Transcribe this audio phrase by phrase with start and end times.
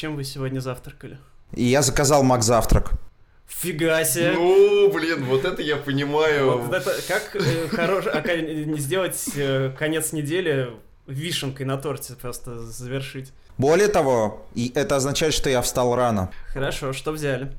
[0.00, 1.18] чем вы сегодня завтракали?
[1.52, 2.92] И я заказал Мак завтрак.
[3.46, 4.32] Фига себе!
[4.32, 6.58] Ну, блин, вот это я понимаю.
[6.58, 8.22] Вот это как э, хорош, а,
[8.78, 10.70] сделать э, конец недели
[11.06, 13.32] вишенкой на торте просто завершить.
[13.58, 16.30] Более того, и это означает, что я встал рано.
[16.46, 17.52] Хорошо, что взяли?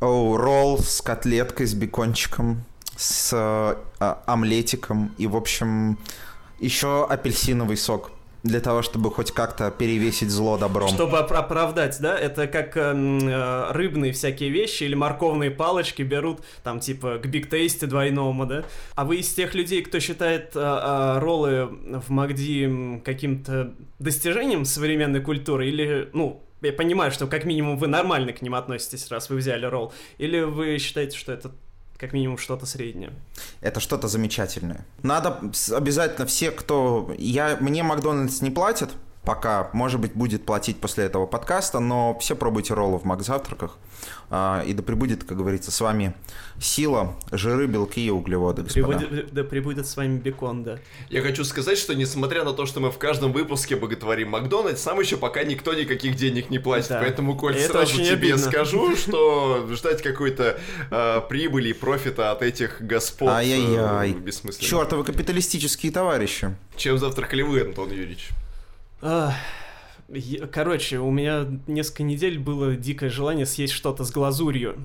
[0.00, 2.64] Оу, ролл с котлеткой, с бекончиком,
[2.96, 5.98] с э, а, омлетиком и, в общем,
[6.58, 8.10] еще апельсиновый сок.
[8.44, 10.88] Для того, чтобы хоть как-то перевесить зло добром.
[10.90, 12.16] Чтобы оп- оправдать, да?
[12.16, 17.48] Это как эм, э, рыбные всякие вещи или морковные палочки берут, там, типа, к биг
[17.48, 18.64] тейсте двойному, да?
[18.96, 21.66] А вы из тех людей, кто считает э, э, роллы
[22.06, 25.66] в Макди м, каким-то достижением современной культуры?
[25.66, 29.64] Или, ну, я понимаю, что как минимум вы нормально к ним относитесь, раз вы взяли
[29.64, 29.94] ролл.
[30.18, 31.50] Или вы считаете, что это
[32.04, 33.14] как минимум что-то среднее?
[33.62, 34.84] Это что-то замечательное.
[35.02, 35.40] Надо
[35.72, 37.14] обязательно все, кто...
[37.16, 37.56] Я...
[37.60, 38.90] Мне Макдональдс не платит,
[39.22, 43.78] пока, может быть, будет платить после этого подкаста, но все пробуйте роллы в Макзавтраках.
[44.30, 46.14] И да пребудет, как говорится, с вами
[46.60, 48.98] сила, жиры, белки и углеводы, господа.
[48.98, 50.78] Прибудет- да прибудет с вами бекон, да.
[51.10, 55.00] Я хочу сказать, что несмотря на то, что мы в каждом выпуске боготворим Макдональдс, нам
[55.00, 56.88] еще пока никто никаких денег не платит.
[56.90, 57.00] Да.
[57.00, 58.38] Поэтому, Коль, это сразу тебе обидно.
[58.38, 60.58] скажу, что ждать какой-то
[60.90, 64.12] э, прибыли и профита от этих господ э, Ай-яй-яй.
[64.14, 64.68] бессмысленно.
[64.68, 66.54] Чертовы капиталистические товарищи.
[66.76, 68.28] Чем завтракали вы, Антон Юрьевич?
[69.02, 69.34] Ах,
[70.52, 74.76] Короче, у меня несколько недель было дикое желание съесть что-то с глазурью.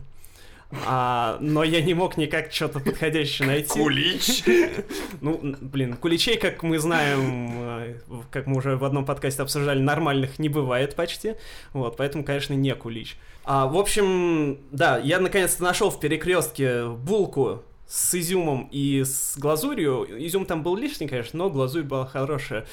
[0.85, 3.79] А, но я не мог никак что-то подходящее найти.
[3.79, 4.43] Кулич?
[5.21, 7.95] Ну, блин, куличей, как мы знаем, э,
[8.31, 11.35] как мы уже в одном подкасте обсуждали, нормальных не бывает почти.
[11.73, 13.17] Вот, поэтому, конечно, не кулич.
[13.43, 20.05] А, в общем, да, я наконец-то нашел в перекрестке булку с изюмом и с глазурью.
[20.25, 22.65] Изюм там был лишний, конечно, но глазурь была хорошая.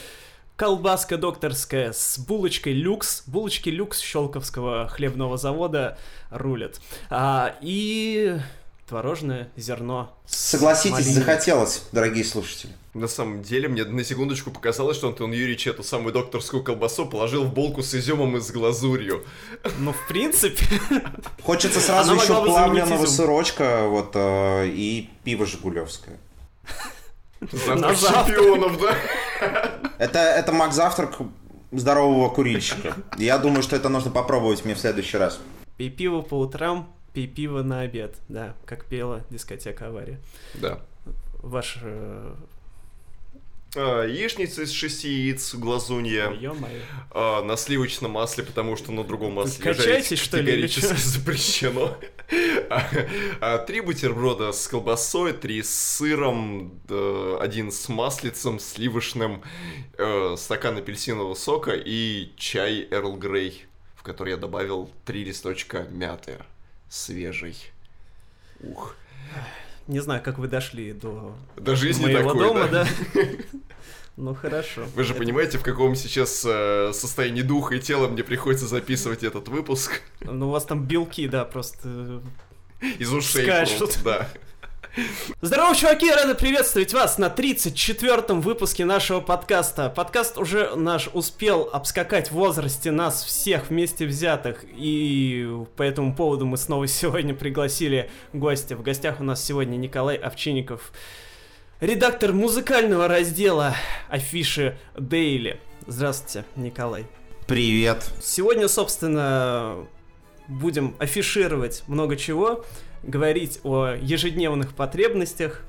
[0.56, 3.24] Колбаска докторская с булочкой люкс.
[3.26, 5.98] Булочки люкс Щелковского хлебного завода
[6.30, 6.80] рулят.
[7.10, 8.38] А, и
[8.88, 10.16] творожное зерно.
[10.24, 11.12] Согласитесь, малиной.
[11.12, 12.72] захотелось, дорогие слушатели.
[12.94, 17.44] На самом деле, мне на секундочку показалось, что Антон Юрьевич эту самую докторскую колбасу положил
[17.44, 19.26] в булку с изюмом и с глазурью.
[19.78, 20.64] Ну, в принципе,
[21.42, 26.18] Хочется сразу Она еще плавленного сырочка вот, э, и пиво Жигулевское.
[27.52, 28.96] Завтрак На чемпионов, да?
[29.98, 31.16] Это, это Мак завтрак
[31.72, 32.94] здорового курильщика.
[33.18, 35.38] Я думаю, что это нужно попробовать мне в следующий раз.
[35.76, 38.14] пей пиво по утрам, пей пиво на обед.
[38.28, 40.18] Да, как пела дискотека авария.
[40.54, 40.80] Да.
[41.42, 41.78] Ваш...
[41.82, 42.34] э,
[43.76, 46.30] А, яичница из шести яиц, глазунья.
[46.30, 46.80] Ё-моё.
[47.10, 51.96] А, на сливочном масле, потому что на другом масле качаетесь, что ли, или категорически запрещено.
[53.40, 56.80] А, Три бутерброда с колбасой, три с сыром,
[57.40, 59.42] один с маслицем, сливочным,
[59.98, 66.38] э, стакан апельсинового сока и чай Эрл Грей, в который я добавил три листочка мяты
[66.88, 67.56] свежей.
[68.60, 68.94] Ух.
[69.86, 72.86] Не знаю, как вы дошли до До жизни моего такой, дома, да?
[73.14, 73.22] да?
[74.18, 74.86] Ну, хорошо.
[74.94, 79.22] Вы же Это- понимаете, в каком сейчас э, состоянии духа и тела мне приходится записывать
[79.22, 80.00] этот выпуск?
[80.22, 82.22] Ну, у вас там белки, да, просто...
[82.80, 83.44] Из ушей.
[83.44, 83.98] Скачут.
[84.04, 84.28] Да.
[85.40, 86.10] Здорово, чуваки!
[86.10, 89.90] Рады приветствовать вас на 34-м выпуске нашего подкаста.
[89.90, 96.46] Подкаст уже наш успел обскакать в возрасте нас всех вместе взятых, и по этому поводу
[96.46, 98.76] мы снова сегодня пригласили гостя.
[98.76, 100.92] В гостях у нас сегодня Николай Овчинников,
[101.80, 103.74] редактор музыкального раздела
[104.08, 105.60] афиши Дейли.
[105.86, 107.06] Здравствуйте, Николай.
[107.46, 108.10] Привет.
[108.22, 109.86] Сегодня, собственно,
[110.48, 112.64] будем афишировать много чего,
[113.02, 115.62] говорить о ежедневных потребностях,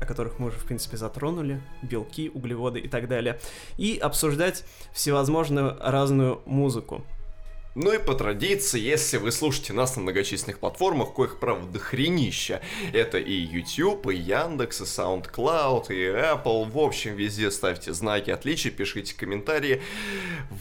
[0.00, 3.38] о которых мы уже, в принципе, затронули, белки, углеводы и так далее,
[3.76, 7.04] и обсуждать всевозможную разную музыку.
[7.76, 12.60] Ну и по традиции, если вы слушаете нас на многочисленных платформах, коих, правда, хренища,
[12.92, 18.72] это и YouTube, и Яндекс, и SoundCloud, и Apple, в общем, везде ставьте знаки отличия,
[18.72, 19.82] пишите комментарии.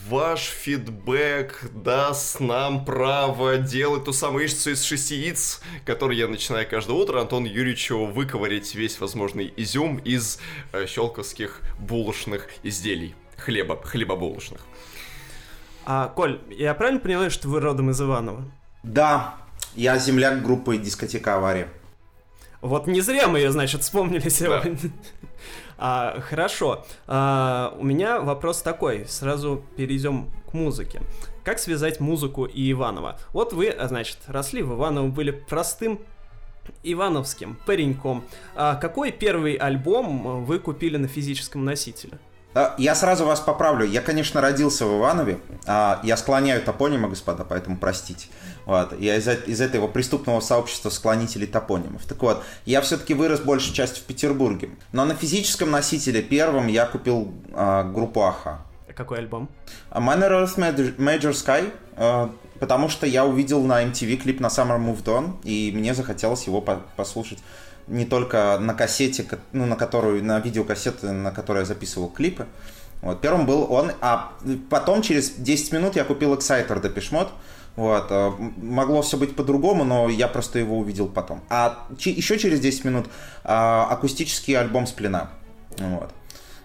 [0.08, 6.69] Ваш фидбэк даст нам право делать ту самую яичницу из шести яиц, которую я начинаю
[6.69, 10.39] каждое утро Антон Юрьевичу выковырять весь возможный изюм из
[10.74, 13.16] э, щелковских булочных изделий.
[13.36, 14.62] Хлеба, хлебобулочных.
[15.86, 18.44] А, Коль, я правильно понимаю, что вы родом из Иванова?
[18.84, 19.36] Да,
[19.76, 21.68] я земляк группы «Дискотека авария».
[22.62, 24.78] Вот не зря мы ее, значит, вспомнили сегодня.
[25.81, 26.86] А, хорошо.
[27.08, 29.06] А, у меня вопрос такой.
[29.08, 31.02] Сразу перейдем к музыке.
[31.46, 33.18] Как связать музыку и Иванова?
[33.32, 36.02] Вот вы, а, значит, росли в Иваново, были простым
[36.84, 38.25] ивановским пареньком.
[38.56, 42.20] А какой первый альбом вы купили на физическом носителе?
[42.54, 43.86] А, Я сразу вас поправлю.
[43.86, 45.40] Я, конечно, родился в Иванове.
[45.66, 48.28] а Я склоняю топонима, господа, поэтому простите.
[48.66, 49.00] Вот.
[49.00, 52.06] Я из, из этого преступного сообщества склонителей топонимов.
[52.06, 54.72] Так вот, я все-таки вырос большей частью в Петербурге.
[54.92, 58.62] Но на физическом носителе первым я купил а, группу Аха.
[58.96, 59.48] Какой альбом?
[59.92, 60.57] Minor Earth
[60.98, 65.72] Major, Sky, а, потому что я увидел на MTV клип на Summer Moved On, и
[65.74, 67.40] мне захотелось его по послушать
[67.89, 72.45] не только на кассете, ну, на которую, на видеокассеты, на которой я записывал клипы.
[73.01, 74.33] Вот, первым был он, а
[74.69, 76.81] потом через 10 минут я купил Exciter
[77.12, 77.30] Mode,
[77.75, 78.07] вот.
[78.09, 81.41] э, Могло все быть по-другому, но я просто его увидел потом.
[81.50, 83.06] А еще через 10 минут
[83.45, 85.30] а, акустический альбом Сплина.
[85.77, 86.12] Вот.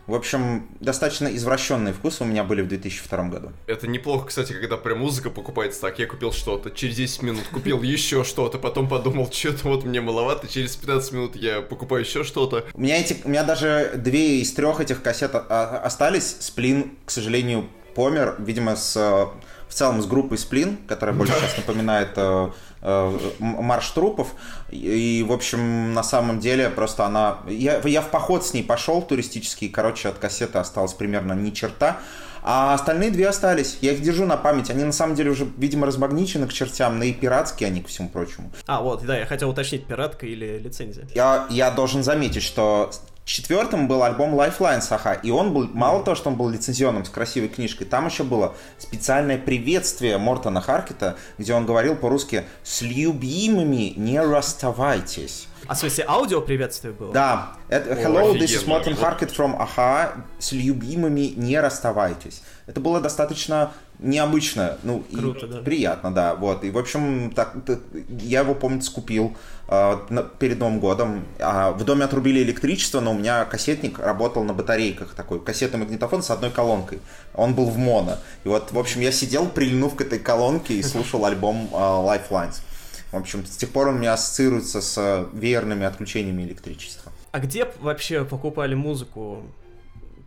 [0.07, 3.53] В общем, достаточно извращенные вкусы у меня были в 2002 году.
[3.67, 5.99] Это неплохо, кстати, когда прям музыка покупается так.
[5.99, 10.47] Я купил что-то, через 10 минут купил еще что-то, потом подумал, что-то вот мне маловато,
[10.47, 12.67] через 15 минут я покупаю еще что-то.
[12.75, 16.37] У меня, эти, у меня даже две из трех этих кассет остались.
[16.41, 22.11] Сплин, к сожалению, помер, видимо, с, в целом с группой Сплин, которая больше сейчас напоминает
[22.17, 24.35] э, э, марш трупов.
[24.71, 27.39] И, в общем, на самом деле, просто она...
[27.49, 31.99] Я, я в поход с ней пошел туристический, короче, от кассеты осталось примерно ни черта.
[32.47, 33.79] А остальные две остались.
[33.81, 34.69] Я их держу на память.
[34.69, 38.11] Они на самом деле уже, видимо, размагничены к чертям, но и пиратские они, ко всему
[38.11, 38.53] прочему.
[38.67, 41.09] А, вот, да, я хотел уточнить, пиратка или лицензия.
[41.15, 42.91] Я, я должен заметить, что
[43.25, 47.09] Четвертым был альбом Lifeline Саха, и он был, мало того, что он был лицензионным с
[47.09, 53.95] красивой книжкой, там еще было специальное приветствие Мортона Харкета, где он говорил по-русски «С любимыми
[53.97, 55.49] не расставайтесь».
[55.67, 57.13] А в смысле аудио приветствие было?
[57.15, 57.53] Да.
[57.69, 60.13] Это, Hello, this is Martin Harket from Aha.
[60.39, 62.43] С любимыми не расставайтесь.
[62.67, 63.73] Это было достаточно
[64.05, 65.59] необычно, ну Круто, и да.
[65.59, 66.35] приятно, да.
[66.35, 67.57] Вот и в общем так,
[68.09, 69.37] я его помнится купил
[69.69, 71.25] э, на, перед Новым годом.
[71.41, 76.23] А, в доме отрубили электричество, но у меня кассетник работал на батарейках такой кассетный магнитофон
[76.23, 77.01] с одной колонкой.
[77.35, 78.19] Он был в моно.
[78.45, 82.57] И вот в общем я сидел прильнув к этой колонке и слушал альбом э, Lifelines.
[83.11, 87.13] В общем, с тех пор он у меня ассоциируется с веерными отключениями электричества.
[87.31, 89.43] А где вообще покупали музыку?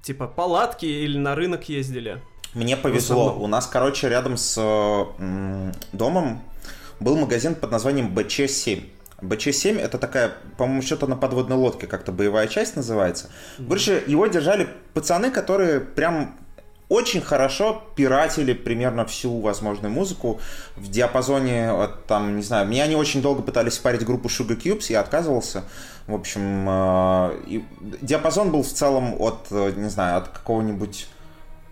[0.01, 2.21] Типа палатки или на рынок ездили?
[2.57, 3.37] Мне повезло.
[3.39, 6.41] У нас, короче, рядом с м, домом
[6.99, 8.83] был магазин под названием БЧ-7.
[9.21, 13.29] БЧ-7 это такая, по-моему, что-то на подводной лодке, как-то боевая часть называется.
[13.57, 16.35] Короче, его держали пацаны, которые прям
[16.89, 20.39] очень хорошо пиратели примерно всю возможную музыку
[20.77, 24.85] в диапазоне, от, там, не знаю, меня не очень долго пытались парить группу Sugar Cubes,
[24.89, 25.63] я отказывался.
[26.07, 27.65] В общем, э, и
[28.01, 31.07] диапазон был в целом от, не знаю, от какого-нибудь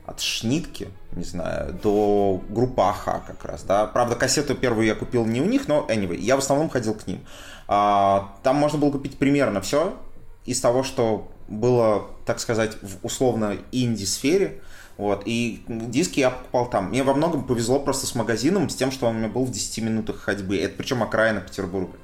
[0.06, 3.88] от Шнитки, не знаю, до группы Аха как раз, да.
[3.88, 7.08] Правда, кассету первую я купил не у них, но anyway, я в основном ходил к
[7.08, 7.26] ним.
[7.68, 9.98] А, там можно было купить примерно все
[10.46, 14.62] из того, что было, так сказать, в условно инди-сфере.
[14.98, 16.90] Вот, и диски я покупал там.
[16.90, 19.52] Мне во многом повезло просто с магазином, с тем, что он у меня был в
[19.52, 20.58] 10 минутах ходьбы.
[20.58, 21.98] Это причем окраина Петербурга.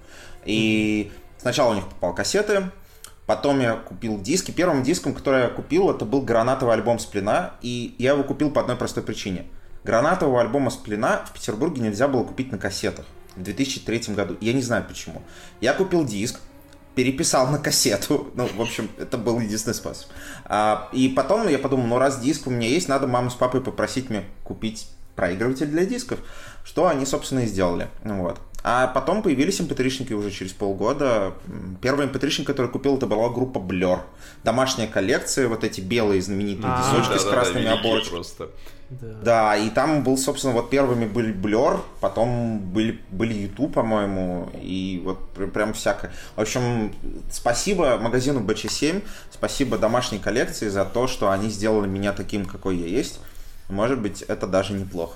[0.44, 2.70] И сначала у них покупал кассеты,
[3.32, 4.52] Потом я купил диски.
[4.52, 7.54] Первым диском, который я купил, это был гранатовый альбом Сплина.
[7.62, 9.46] И я его купил по одной простой причине.
[9.86, 13.06] Гранатового альбома Сплина в Петербурге нельзя было купить на кассетах
[13.38, 14.36] в 2003 году.
[14.42, 15.22] Я не знаю почему.
[15.62, 16.42] Я купил диск,
[16.94, 18.32] переписал на кассету.
[18.36, 20.10] Ну, в общем, это был единственный способ.
[20.44, 23.62] А, и потом я подумал, ну раз диск у меня есть, надо маму с папой
[23.62, 26.20] попросить мне купить проигрыватель для дисков.
[26.66, 27.88] Что они, собственно, и сделали.
[28.04, 28.42] Вот.
[28.64, 31.34] А потом появились mp3-шники уже через полгода.
[31.82, 34.02] Первый mp3-шник, который купил, это была группа Blur.
[34.44, 38.16] Домашняя коллекция, вот эти белые знаменитые А, дисочки Да, с да, да, красными великие оборочками.
[38.16, 38.50] просто.
[38.92, 39.08] Да.
[39.24, 45.02] Да, и там был, собственно, вот первыми были Blur, потом были, были YouTube, по-моему, и
[45.06, 46.12] вот пр- прям всякое.
[46.36, 46.94] В общем,
[47.32, 49.02] спасибо магазину BC7,
[49.32, 53.20] спасибо домашней коллекции за то, что они сделали меня таким, какой я есть.
[53.70, 55.16] Может быть, это даже неплохо.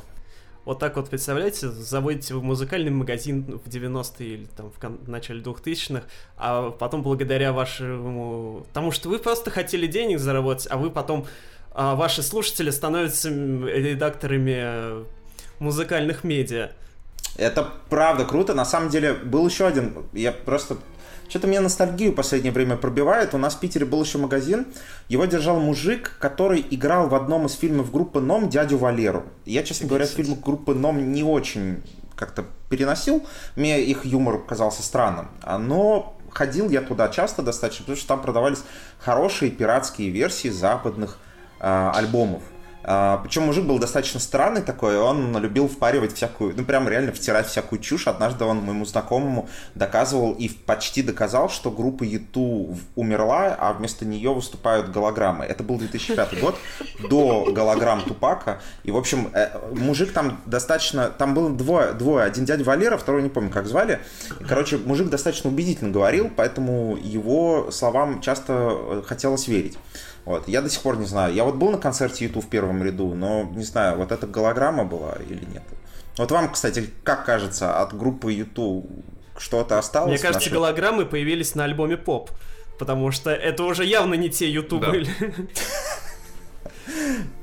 [0.65, 5.07] Вот так вот, представляете, заводите в музыкальный магазин в 90-е или там в, кон- в
[5.07, 6.03] начале 2000-х,
[6.37, 8.65] а потом благодаря вашему...
[8.73, 11.27] Тому, что вы просто хотели денег заработать, а вы потом...
[11.71, 15.03] а, ваши слушатели становятся редакторами э,
[15.59, 16.71] музыкальных медиа.
[17.37, 18.53] Это правда круто.
[18.53, 19.93] На самом деле, был еще один.
[20.13, 20.77] Я просто.
[21.27, 23.33] Что-то меня ностальгию в последнее время пробивает.
[23.33, 24.67] У нас в Питере был еще магазин.
[25.09, 29.23] Его держал мужик, который играл в одном из фильмов группы Ном дядю Валеру.
[29.45, 31.83] Я, честно говоря, фильмы группы Ном не очень
[32.15, 33.25] как-то переносил.
[33.55, 35.29] Мне их юмор казался странным.
[35.59, 38.63] Но ходил я туда часто достаточно, потому что там продавались
[38.99, 41.17] хорошие пиратские версии западных
[41.59, 42.43] а, альбомов.
[42.87, 47.47] А, причем мужик был достаточно странный такой, он любил впаривать всякую, ну прям реально втирать
[47.47, 48.07] всякую чушь.
[48.07, 54.33] Однажды он моему знакомому доказывал и почти доказал, что группа Юту умерла, а вместо нее
[54.33, 55.45] выступают голограммы.
[55.45, 56.55] Это был 2005 год,
[57.09, 58.61] до голограмм Тупака.
[58.83, 61.09] И, в общем, э, мужик там достаточно...
[61.09, 62.25] Там было двое, двое.
[62.25, 63.99] Один дядя Валера, второй не помню, как звали.
[64.47, 69.77] Короче, мужик достаточно убедительно говорил, поэтому его словам часто э, хотелось верить.
[70.25, 70.47] Вот.
[70.47, 71.33] Я до сих пор не знаю.
[71.33, 74.83] Я вот был на концерте YouTube в первом ряду, но не знаю, вот эта голограмма
[74.83, 75.63] была или нет.
[76.17, 78.89] Вот вам, кстати, как кажется, от группы YouTube
[79.37, 80.09] что-то осталось?
[80.09, 80.53] Мне кажется, нашей...
[80.53, 82.31] голограммы появились на альбоме Поп,
[82.79, 84.89] потому что это уже явно не те YouTube да.
[84.91, 85.09] были.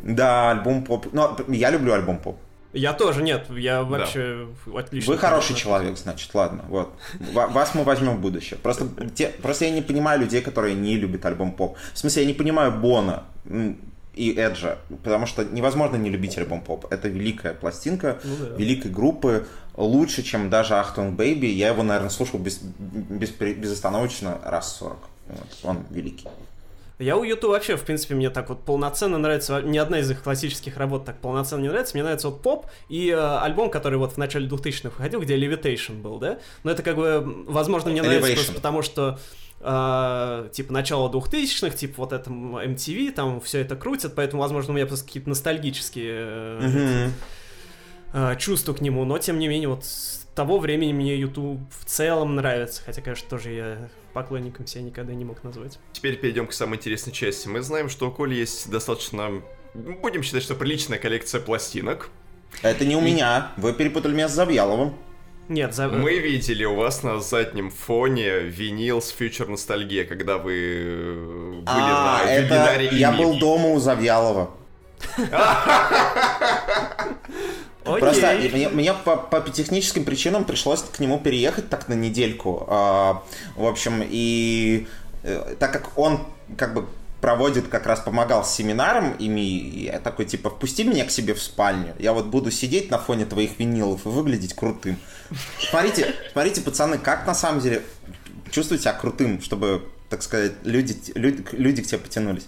[0.03, 1.13] Да, альбом Поп.
[1.13, 2.37] Но я люблю альбом Поп.
[2.73, 4.81] Я тоже, нет, я вообще да.
[4.81, 5.13] отлично.
[5.13, 6.95] Вы хороший человек, значит, ладно, вот.
[7.33, 8.59] Вас мы возьмем в будущее.
[8.59, 11.77] Просто, те, просто я не понимаю людей, которые не любят альбом поп.
[11.93, 13.25] В смысле, я не понимаю Бона
[14.15, 16.87] и Эджа, потому что невозможно не любить альбом поп.
[16.91, 18.57] Это великая пластинка, ну, да.
[18.57, 21.47] великой группы, лучше, чем даже Achtung Baby.
[21.47, 24.99] Я его, наверное, слушал без, без, безостановочно раз 40.
[25.29, 25.59] Вот.
[25.63, 26.27] Он великий.
[27.03, 29.61] Я у Юту вообще, в принципе, мне так вот полноценно нравится.
[29.61, 31.95] Ни одна из их классических работ так полноценно не нравится.
[31.95, 36.01] Мне нравится вот поп и э, альбом, который вот в начале 2000-х выходил, где Levitation
[36.01, 36.39] был, да?
[36.63, 38.35] Но это как бы, возможно, мне нравится Elevation.
[38.35, 39.19] просто потому, что
[39.65, 44.75] Uh, типа начало 2000-х, типа вот это MTV, там все это крутят, поэтому, возможно, у
[44.75, 47.11] меня просто какие-то ностальгические uh-huh.
[48.13, 49.85] uh, чувства к нему, но тем не менее, вот
[50.35, 55.25] того времени мне YouTube в целом нравится, хотя, конечно, тоже я поклонником себя никогда не
[55.25, 55.79] мог назвать.
[55.93, 57.49] Теперь перейдем к самой интересной части.
[57.49, 59.43] Мы знаем, что у Коли есть достаточно,
[59.75, 62.11] будем считать, что приличная коллекция пластинок.
[62.63, 63.53] Это не у меня.
[63.57, 64.95] Вы перепутали меня с Завьяловым.
[65.49, 65.89] Нет, за...
[65.89, 71.65] Мы видели у вас на заднем фоне винил с фьючер ностальгия, когда вы э, были
[71.67, 72.45] а, на это...
[72.45, 72.89] вебинаре.
[72.93, 74.51] Я был дома у Завьялова.
[77.85, 78.01] Окей.
[78.01, 82.65] Просто мне, мне по, по техническим причинам пришлось к нему переехать так на недельку.
[82.69, 83.23] А,
[83.57, 84.87] в общем, и
[85.25, 86.21] э, так как он
[86.57, 86.87] как бы
[87.23, 89.27] проводит, как раз помогал с семинаром, и
[89.85, 93.25] я такой, типа, впусти меня к себе в спальню, я вот буду сидеть на фоне
[93.27, 94.99] твоих винилов и выглядеть крутым.
[95.71, 97.83] Смотрите, смотрите, пацаны, как на самом деле
[98.51, 102.47] чувствовать себя крутым, чтобы, так сказать, люди, люди, люди к тебе потянулись.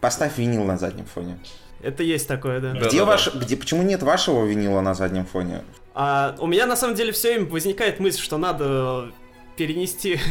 [0.00, 1.38] Поставь винил на заднем фоне.
[1.82, 2.72] Это есть такое, да.
[2.72, 3.38] Где да, ваш, да.
[3.40, 5.62] где, почему нет вашего винила на заднем фоне?
[5.94, 9.10] А, у меня на самом деле все время возникает мысль, что надо
[9.56, 10.18] перенести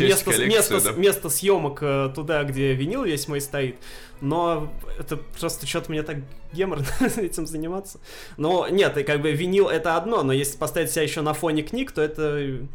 [0.00, 0.92] место, место, да?
[0.92, 3.76] место съемок э, туда, где винил весь мой стоит.
[4.20, 6.18] Но это просто что-то мне так
[6.52, 8.00] геморно этим заниматься.
[8.36, 11.62] Но нет, и как бы винил это одно, но если поставить себя еще на фоне
[11.62, 12.66] книг, то это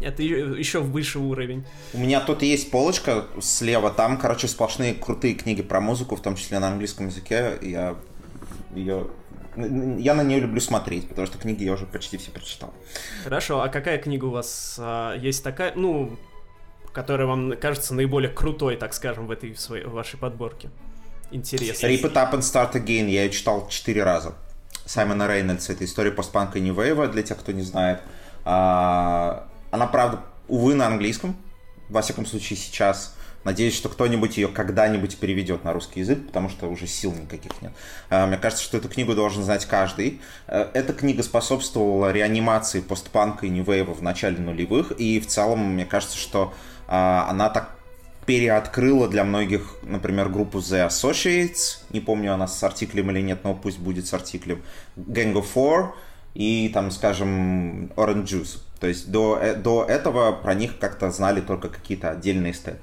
[0.00, 1.64] это еще высший уровень.
[1.92, 6.36] У меня тут есть полочка слева, там, короче, сплошные крутые книги про музыку, в том
[6.36, 7.58] числе на английском языке.
[7.62, 7.96] Я
[8.74, 9.08] ее
[9.56, 12.72] я на нее люблю смотреть, потому что книги я уже почти все прочитал.
[13.24, 16.16] Хорошо, а какая книга у вас а, есть такая, ну,
[16.92, 20.70] которая вам кажется наиболее крутой, так скажем, в этой в своей, в вашей подборке?
[21.32, 21.86] Интересно.
[21.86, 24.34] Rip It Up and Start Again я ее читал четыре раза.
[24.86, 28.00] Саймона Рейнольдса, это история постпанка и Нью-Вейва, для тех, кто не знает.
[28.44, 31.36] А, она, правда, увы, на английском.
[31.88, 33.14] Во всяком случае, сейчас.
[33.42, 37.72] Надеюсь, что кто-нибудь ее когда-нибудь переведет на русский язык, потому что уже сил никаких нет.
[38.10, 40.20] А, мне кажется, что эту книгу должен знать каждый.
[40.46, 45.86] Э, эта книга способствовала реанимации постпанка и нью-вейва в начале нулевых, и в целом, мне
[45.86, 46.52] кажется, что
[46.86, 47.70] а, она так
[48.26, 53.54] переоткрыла для многих, например, группу The Associates, не помню, она с артиклем или нет, но
[53.54, 54.62] пусть будет с артиклем,
[54.96, 55.92] Gang of Four
[56.34, 58.58] и, там, скажем, Orange Juice.
[58.80, 62.80] То есть до, э, до этого про них как-то знали только какие-то отдельные эстеты.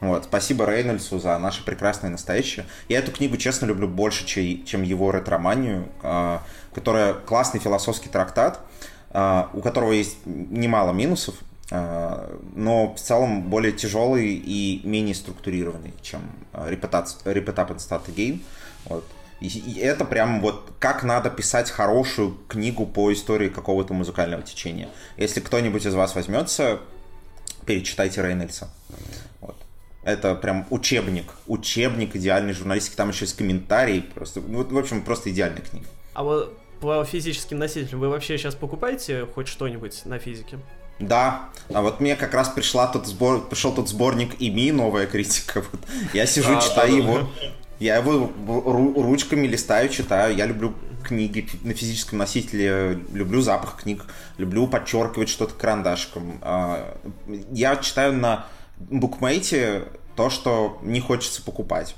[0.00, 0.24] Вот.
[0.24, 2.66] Спасибо Рейнольдсу за наше прекрасное настоящее.
[2.88, 6.42] Я эту книгу, честно, люблю больше, чем его ретроманию, а,
[6.74, 8.60] которая классный философский трактат,
[9.10, 11.36] а, у которого есть немало минусов,
[11.70, 16.20] а, но в целом более тяжелый и менее структурированный, чем
[17.70, 18.42] and Start Again.
[18.84, 19.04] Вот.
[19.40, 24.88] И это прям вот как надо писать хорошую книгу по истории какого-то музыкального течения.
[25.16, 26.80] Если кто-нибудь из вас возьмется,
[27.66, 28.70] перечитайте Рейнольдса.
[29.40, 29.56] Вот.
[30.02, 31.26] Это прям учебник.
[31.46, 32.96] Учебник идеальной журналистики.
[32.96, 34.00] Там еще есть комментарии.
[34.00, 35.86] Просто, ну, в общем, просто идеальная книга.
[36.14, 40.58] А вот по физическим носителям вы вообще сейчас покупаете хоть что-нибудь на физике?
[40.98, 45.62] Да, а вот мне как раз пришла тот сбор, пришел тот сборник ИМИ, новая критика.
[45.72, 45.80] Вот.
[46.14, 47.28] Я сижу, читаю его.
[47.78, 48.32] Я его
[49.02, 50.34] ручками листаю, читаю.
[50.34, 54.06] Я люблю книги на физическом носителе, люблю запах книг,
[54.38, 56.38] люблю подчеркивать что-то карандашком.
[56.42, 56.96] А,
[57.52, 58.46] я читаю на
[58.78, 59.84] букмейте
[60.16, 61.94] то, что не хочется покупать.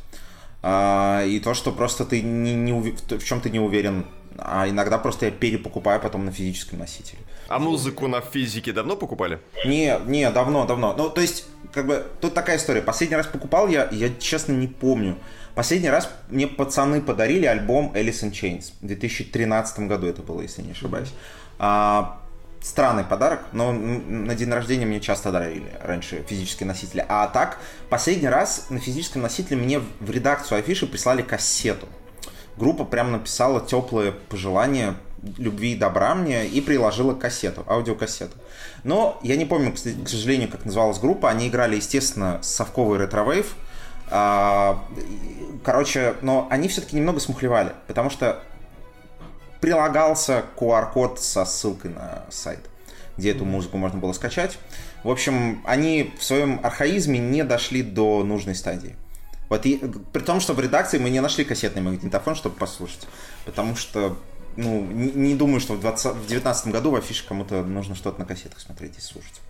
[0.63, 4.07] А, и то, что просто ты не, не в чем ты не уверен,
[4.39, 7.19] а иногда просто я перепокупаю потом на физическом носителе.
[7.49, 9.41] А музыку на физике давно покупали?
[9.65, 10.95] Не, не, давно, давно.
[10.97, 12.83] Ну, то есть, как бы, тут такая история.
[12.83, 15.17] Последний раз покупал я, я честно не помню.
[15.59, 18.67] Последний раз мне пацаны подарили альбом Alice in Chains.
[18.81, 21.13] В 2013 году это было, если не ошибаюсь.
[21.59, 22.21] А,
[22.61, 27.05] странный подарок, но на день рождения мне часто дарили раньше физические носители.
[27.09, 27.59] А так,
[27.91, 31.89] последний раз на физическом носителе мне в редакцию афиши прислали кассету.
[32.57, 34.95] Группа прям написала теплые пожелания
[35.39, 38.37] любви и добра мне и приложила кассету, аудиокассету.
[38.85, 41.29] Но я не помню, к сожалению, как называлась группа.
[41.29, 43.57] Они играли, естественно, совковый ретро-вейв.
[44.11, 44.85] А,
[45.65, 48.43] короче, но они все-таки немного смухлевали, потому что
[49.61, 52.61] прилагался QR-код со ссылкой на сайт,
[53.17, 54.59] где эту музыку можно было скачать.
[55.05, 58.97] В общем, они в своем архаизме не дошли до нужной стадии.
[59.49, 59.81] Вот и,
[60.13, 63.07] при том, что в редакции мы не нашли кассетный магнитофон, чтобы послушать.
[63.47, 64.17] Потому что
[64.57, 68.61] ну, не, не думаю, что в 2019 году в афише кому-то нужно что-то на кассетах
[68.61, 69.41] смотреть и слушать.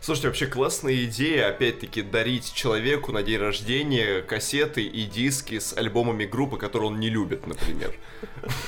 [0.00, 6.24] Слушайте, вообще классная идея, опять-таки, дарить человеку на день рождения кассеты и диски с альбомами
[6.24, 7.94] группы, которые он не любит, например.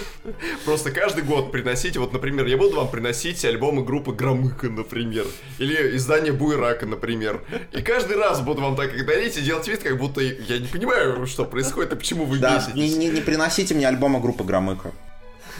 [0.64, 5.26] Просто каждый год приносите, вот, например, я буду вам приносить альбомы группы Громыка, например,
[5.58, 7.42] или издание Буйрака, например.
[7.72, 10.66] И каждый раз буду вам так их дарить и делать вид, как будто я не
[10.66, 14.92] понимаю, что происходит и почему вы да, Не, не, не приносите мне альбомы группы Громыка.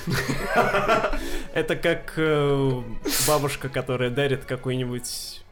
[1.55, 2.83] Это как э,
[3.27, 5.43] бабушка, которая дарит какой-нибудь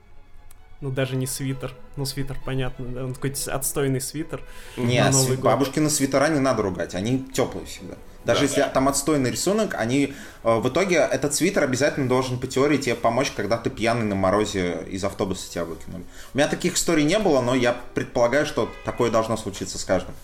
[0.80, 1.74] ну, даже не свитер.
[1.96, 3.04] Ну, свитер, понятно, да.
[3.04, 4.42] Он такой отстойный свитер.
[4.76, 7.94] Не, на Новый бабушкины свитера не надо ругать, они теплые всегда.
[8.24, 8.46] Даже да.
[8.46, 10.12] если там отстойный рисунок, они
[10.44, 14.14] э, в итоге этот свитер обязательно должен по теории тебе помочь, когда ты пьяный на
[14.14, 16.04] морозе из автобуса тебя выкинули.
[16.34, 20.14] У меня таких историй не было, но я предполагаю, что такое должно случиться с каждым.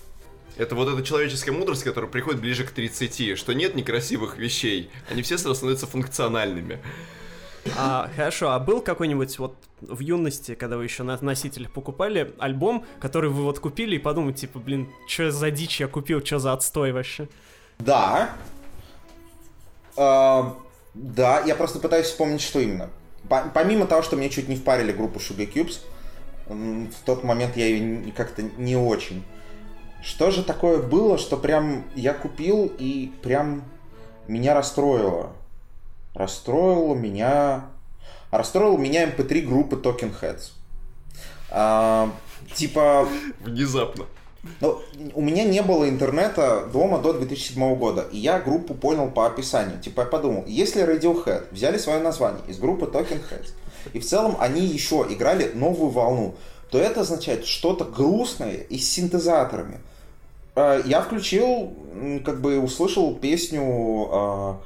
[0.57, 5.23] Это вот эта человеческая мудрость, которая приходит ближе к 30, что нет некрасивых вещей, они
[5.23, 6.81] все сразу становятся функциональными.
[7.77, 12.85] А, хорошо, а был какой-нибудь вот в юности, когда вы еще на носителях покупали, альбом,
[13.01, 16.53] который вы вот купили и подумали, типа, блин, что за дичь я купил, что за
[16.53, 17.29] отстой вообще?
[17.79, 18.31] Да.
[19.97, 20.53] Uh,
[20.95, 22.91] да, я просто пытаюсь вспомнить, что именно.
[23.29, 25.81] Помимо того, что мне чуть не впарили группу Sugar Cubes,
[26.47, 29.25] в тот момент я ее как-то не очень.
[30.03, 33.65] Что же такое было, что прям я купил и прям
[34.29, 35.33] меня расстроило?
[36.15, 37.67] Расстроило меня...
[38.31, 40.53] Расстроил меня MP3 эм группы Talking Heads.
[41.51, 42.11] А,
[42.55, 43.09] типа...
[43.41, 44.07] Внезапно.
[44.61, 44.81] Ну,
[45.15, 49.81] у меня не было интернета дома до 2007 года, и я группу понял по описанию.
[49.81, 53.53] Типа я подумал, если Radiohead взяли свое название из группы Talking Heads,
[53.93, 56.35] и в целом они еще играли новую волну,
[56.71, 59.81] то это означает что-то грустное и с синтезаторами.
[60.55, 61.73] А, я включил,
[62.25, 64.61] как бы услышал песню...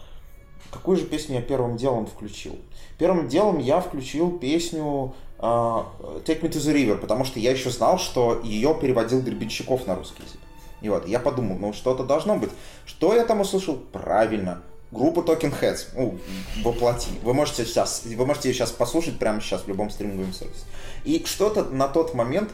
[0.71, 2.57] Какую же песню я первым делом включил?
[2.99, 5.85] Первым делом я включил песню uh,
[6.25, 9.95] Take Me to the River, потому что я еще знал, что ее переводил Гребенщиков на
[9.95, 10.41] русский язык.
[10.81, 12.51] И вот, я подумал, ну что-то должно быть.
[12.87, 13.77] Что я там услышал?
[13.77, 14.63] Правильно.
[14.91, 15.89] Группа Talking Heads.
[15.95, 16.19] Ну,
[16.63, 17.11] воплоти.
[17.23, 20.65] Вы можете сейчас, вы можете ее сейчас послушать прямо сейчас в любом стриминговом сервисе.
[21.05, 22.51] И что-то на тот момент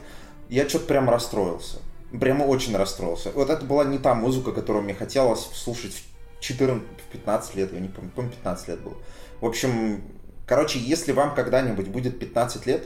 [0.49, 1.79] я что-то прям расстроился.
[2.19, 3.31] Прямо очень расстроился.
[3.35, 6.03] Вот это была не та музыка, которую мне хотелось слушать
[6.41, 8.97] в 14-15 лет, я не помню, помню, 15 лет было.
[9.41, 10.03] В общем,
[10.47, 12.85] короче, если вам когда-нибудь будет 15 лет,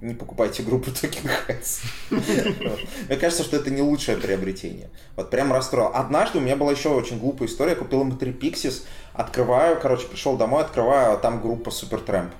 [0.00, 1.84] не покупайте группу Talking Heads.
[3.08, 4.88] Мне кажется, что это не лучшее приобретение.
[5.14, 5.90] Вот прям расстроил.
[5.92, 7.72] Однажды у меня была еще очень глупая история.
[7.72, 12.30] Я купил MP3 Pixies, открываю, короче, пришел домой, открываю, а там группа Supertramp.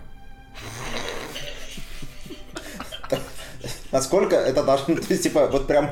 [3.92, 4.94] Насколько это должно...
[4.94, 5.90] То есть, типа, вот прям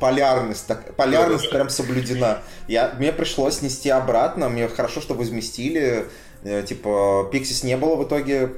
[0.00, 2.38] полярность, так, полярность прям соблюдена.
[2.68, 6.06] Я, мне пришлось нести обратно, мне хорошо, что возместили,
[6.42, 8.54] э, типа, Pixies не было в итоге,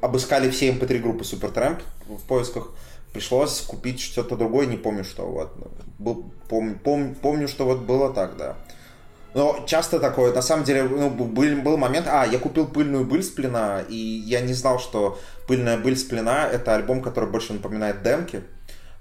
[0.00, 2.72] обыскали все MP3 эм группы Supertramp в поисках,
[3.12, 5.52] пришлось купить что-то другое, не помню что, вот,
[6.48, 8.56] пом, пом, помню, что вот было так, да.
[9.32, 11.26] Но часто такое, на самом деле, ну, был,
[11.62, 15.78] был момент, а, я купил пыльную быль с плена, и я не знал, что пыльная
[15.78, 18.42] быль с плена это альбом, который больше напоминает демки,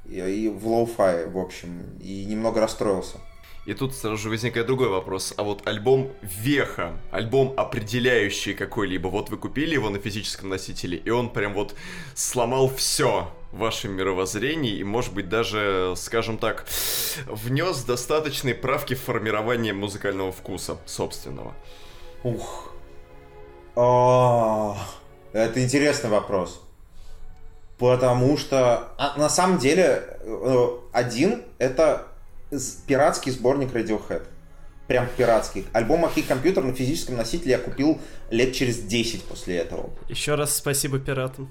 [0.09, 3.17] и в lo-fi, в общем, и немного расстроился.
[3.65, 5.33] И тут сразу же возникает другой вопрос.
[5.37, 11.09] А вот альбом Веха, альбом определяющий какой-либо, вот вы купили его на физическом носителе, и
[11.11, 11.75] он прям вот
[12.15, 16.65] сломал все в вашем мировоззрении, и, может быть, даже, скажем так,
[17.27, 21.53] внес достаточные правки в формирование музыкального вкуса собственного.
[22.23, 22.73] Ух.
[23.75, 24.77] А,
[25.31, 26.68] это интересный вопрос.
[27.79, 32.07] Потому что а, на самом деле э, один это
[32.85, 34.23] пиратский сборник Radiohead.
[34.87, 35.65] Прям пиратский.
[35.71, 37.99] Альбом «Окей, компьютер» на физическом носителе я купил
[38.31, 39.91] лет через 10 после этого.
[40.09, 41.49] Еще раз спасибо пиратам.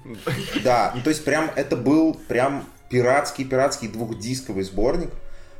[0.63, 5.09] Да, ну то есть прям это был прям пиратский-пиратский двухдисковый сборник.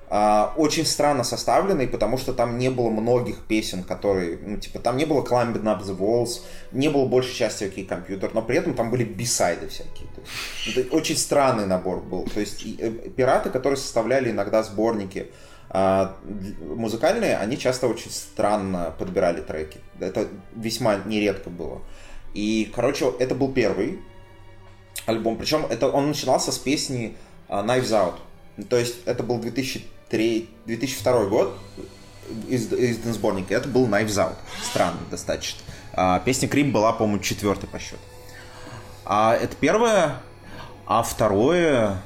[0.09, 4.97] Uh, очень странно составленный, потому что там не было многих песен, которые, ну, типа, там
[4.97, 6.41] не было Climbing Up the Walls,
[6.71, 10.07] не было большей части OK Computer, но при этом там были бисайды всякие.
[10.15, 10.21] То
[10.65, 12.23] есть, очень странный набор был.
[12.23, 15.27] То есть, и, э, пираты, которые составляли иногда сборники
[15.69, 16.11] uh,
[16.75, 19.79] музыкальные, они часто очень странно подбирали треки.
[19.99, 21.83] Это весьма нередко было.
[22.33, 23.99] И, короче, это был первый
[25.05, 25.37] альбом.
[25.37, 27.15] Причем это, он начинался с песни
[27.47, 28.15] uh, Knives Out.
[28.67, 31.57] То есть это был 2000 2003, 2002 год
[32.47, 34.35] из, издан сборник, это был Knives Out.
[34.63, 35.59] Странно достаточно.
[35.93, 37.97] А, песня Крип была, по-моему, четвертой по счету.
[39.05, 40.17] А это первое,
[40.85, 42.01] а второе,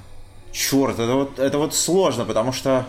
[0.51, 2.85] черт, это вот, это вот сложно, потому что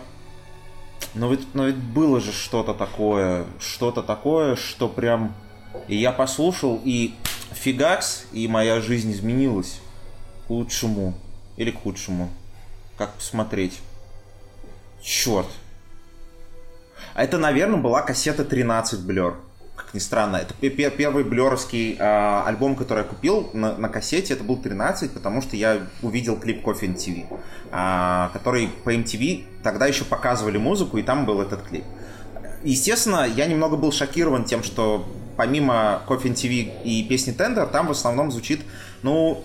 [1.15, 5.35] но ведь, но ведь было же что-то такое, что-то такое, что прям...
[5.89, 7.15] И я послушал, и
[7.53, 9.81] фигакс, и моя жизнь изменилась
[10.47, 11.15] к лучшему
[11.57, 12.31] или к худшему.
[12.97, 13.81] Как посмотреть.
[15.05, 15.47] Черт.
[17.15, 19.35] А это, наверное, была кассета 13 Blur.
[19.77, 20.37] Как ни странно.
[20.37, 24.33] Это первый блеровский э, альбом, который я купил на, на кассете.
[24.33, 27.39] Это был 13, потому что я увидел клип Coffee MTV, э,
[27.71, 31.85] а, который по MTV тогда еще показывали музыку, и там был этот клип.
[32.63, 37.91] Естественно, я немного был шокирован тем, что помимо Coffee MTV и песни Tender, там в
[37.91, 38.63] основном звучит,
[39.03, 39.45] ну,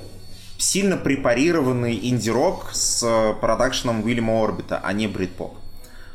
[0.59, 5.57] сильно препарированный инди-рок с э, продакшеном Уильяма Орбита, а не брит-поп.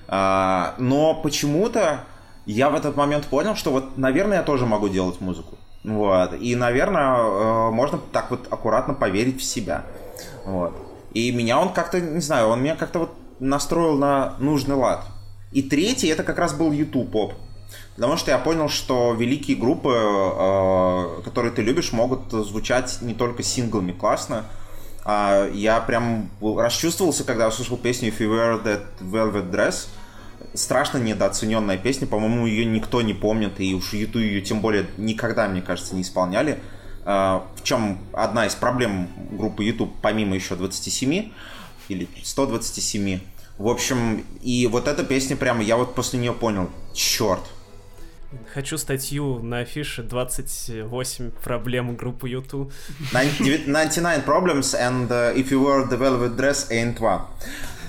[0.07, 2.05] А, но почему-то
[2.45, 5.57] я в этот момент понял, что вот, наверное, я тоже могу делать музыку.
[5.83, 6.35] Вот.
[6.35, 9.85] И, наверное, э, можно так вот аккуратно поверить в себя.
[10.45, 10.75] Вот.
[11.15, 15.05] И меня он как-то, не знаю, он меня как-то вот настроил на нужный лад.
[15.53, 17.35] И третий, это как раз был YouTube поп.
[17.97, 23.43] Потому что я понял, что великие группы, э, которые ты любишь, могут звучать не только
[23.43, 24.47] синглами классно.
[25.05, 29.89] А я прям расчувствовался, когда услышал песню If You Wear That Velvet Dress.
[30.55, 35.47] Страшно недооцененная песня, по-моему, ее никто не помнит, и уж YouTube ее тем более никогда,
[35.49, 36.59] мне кажется, не исполняли.
[37.05, 41.31] Э, в чем одна из проблем группы YouTube, помимо еще 27
[41.89, 43.21] или 127.
[43.59, 47.41] В общем, и вот эта песня прямо, я вот после нее понял, черт,
[48.53, 52.73] Хочу статью на афише 28 проблем группы YouTube.
[53.13, 57.23] 99 problems and uh, if you wear the velvet dress ain't one.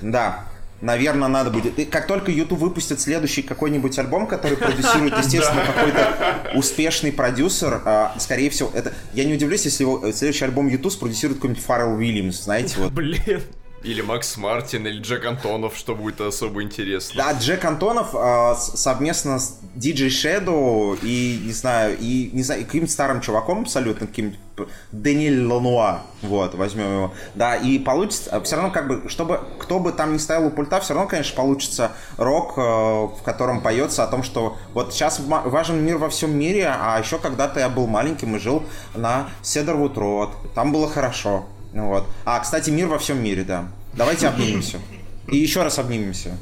[0.01, 0.45] Да,
[0.81, 1.89] наверное, надо будет.
[1.89, 8.49] как только YouTube выпустит следующий какой-нибудь альбом, который продюсирует, естественно, какой-то успешный продюсер, а, скорее
[8.49, 8.93] всего, это...
[9.13, 12.91] Я не удивлюсь, если его следующий альбом YouTube спродюсирует какой-нибудь Фаррелл Уильямс, знаете, вот.
[12.91, 13.41] Блин.
[13.85, 17.23] Или Макс Мартин, или Джек Антонов, что будет особо интересно.
[17.23, 22.91] Да, Джек Антонов э, совместно с DJ Shadow и, не знаю, и, не знаю, каким-то
[22.91, 27.13] старым чуваком абсолютно, каким-то Даниэль Лануа, вот, возьмем его.
[27.35, 30.49] Да, и получится, а все равно как бы, чтобы, кто бы там ни стоял у
[30.49, 35.19] пульта, все равно, конечно, получится рок, э, в котором поется о том, что вот сейчас
[35.19, 38.63] важен мир во всем мире, а еще когда-то я был маленьким и жил
[38.95, 41.45] на Седервуд Род, там было хорошо,
[41.75, 42.07] ну вот.
[42.23, 43.67] А, кстати, мир во всем мире, да.
[43.93, 44.79] Давайте обнимемся.
[45.27, 46.37] И еще раз обнимемся.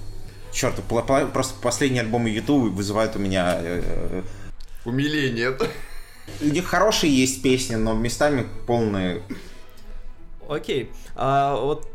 [0.52, 3.58] Черт, просто последний альбом YouTube вызывает у меня...
[3.60, 4.24] Э, э,
[4.86, 5.58] Умиление.
[6.40, 9.24] У них хорошие есть песни, но местами полные
[10.48, 10.92] Окей.
[11.16, 11.88] А вот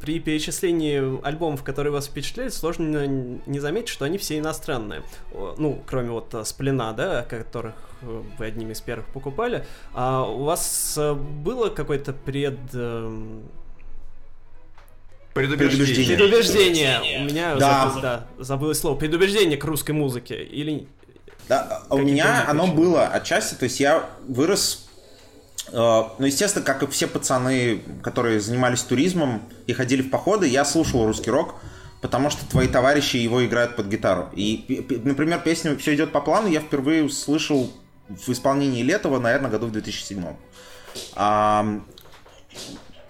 [0.00, 5.02] при перечислении альбомов, которые вас впечатляют, сложно не заметить, что они все иностранные.
[5.32, 9.64] Ну, кроме вот э, Сплина, да, которых э, вы одними из первых покупали.
[9.94, 12.58] А у вас э, было какое-то пред...
[12.74, 13.42] Эм,
[15.34, 16.16] предубеждение.
[16.16, 17.20] Предубеждение.
[17.20, 17.88] У меня да.
[17.88, 18.96] Забыл, да, забылось слово.
[18.96, 20.42] Предубеждение к русской музыке.
[20.42, 20.88] Или...
[21.48, 23.54] Да, у меня оно было отчасти.
[23.54, 24.87] То есть я вырос
[25.72, 31.06] ну, естественно, как и все пацаны, которые занимались туризмом и ходили в походы, я слушал
[31.06, 31.54] русский рок,
[32.00, 34.28] потому что твои товарищи его играют под гитару.
[34.34, 37.70] И, например, песню «Все идет по плану» я впервые услышал
[38.08, 40.24] в исполнении Летова, наверное, году в 2007.
[41.14, 41.80] А,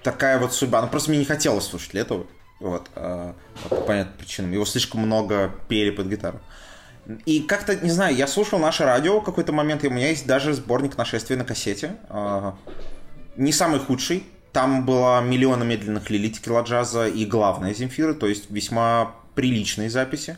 [0.03, 0.83] такая вот судьба.
[0.83, 2.27] Ну, просто мне не хотелось слушать Летова.
[2.61, 3.35] Вот, а,
[3.69, 4.53] по понятным причинам.
[4.53, 6.41] Его слишком много пели под гитару.
[7.25, 10.27] И как-то, не знаю, я слушал наше радио в какой-то момент, и у меня есть
[10.27, 11.97] даже сборник нашествия на кассете.
[12.09, 12.57] А,
[13.37, 14.27] не самый худший.
[14.53, 20.37] Там было миллионы медленных текила джаза и главная Земфира, то есть весьма приличные записи.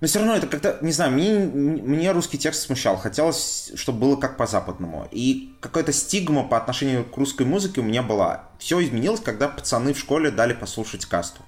[0.00, 2.98] Но все равно это как-то, не знаю, мне, мне русский текст смущал.
[2.98, 5.08] Хотелось, чтобы было как по-западному.
[5.10, 8.44] И какая-то стигма по отношению к русской музыке у меня была.
[8.58, 11.40] Все изменилось, когда пацаны в школе дали послушать касту.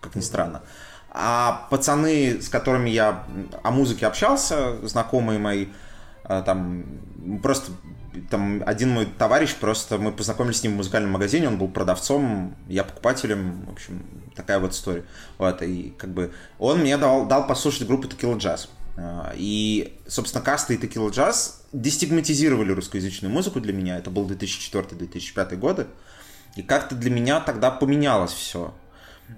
[0.00, 0.62] Как ни странно.
[1.18, 3.24] А пацаны, с которыми я
[3.62, 5.68] о музыке общался, знакомые мои,
[6.24, 6.84] э, там
[7.42, 7.72] просто
[8.30, 12.54] там один мой товарищ, просто мы познакомились с ним в музыкальном магазине, он был продавцом,
[12.68, 15.04] я покупателем, в общем, такая вот история.
[15.38, 18.68] Вот, и как бы он мне дал, дал послушать группу Tequila Jazz.
[18.98, 23.96] А, и, собственно, Каста и Tequila Jazz дестигматизировали русскоязычную музыку для меня.
[23.96, 25.86] Это был 2004-2005 годы.
[26.56, 28.74] И как-то для меня тогда поменялось все.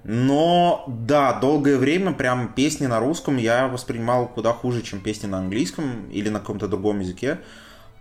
[0.05, 5.39] Но, да, долгое время прям песни на русском я воспринимал куда хуже, чем песни на
[5.39, 7.39] английском или на каком-то другом языке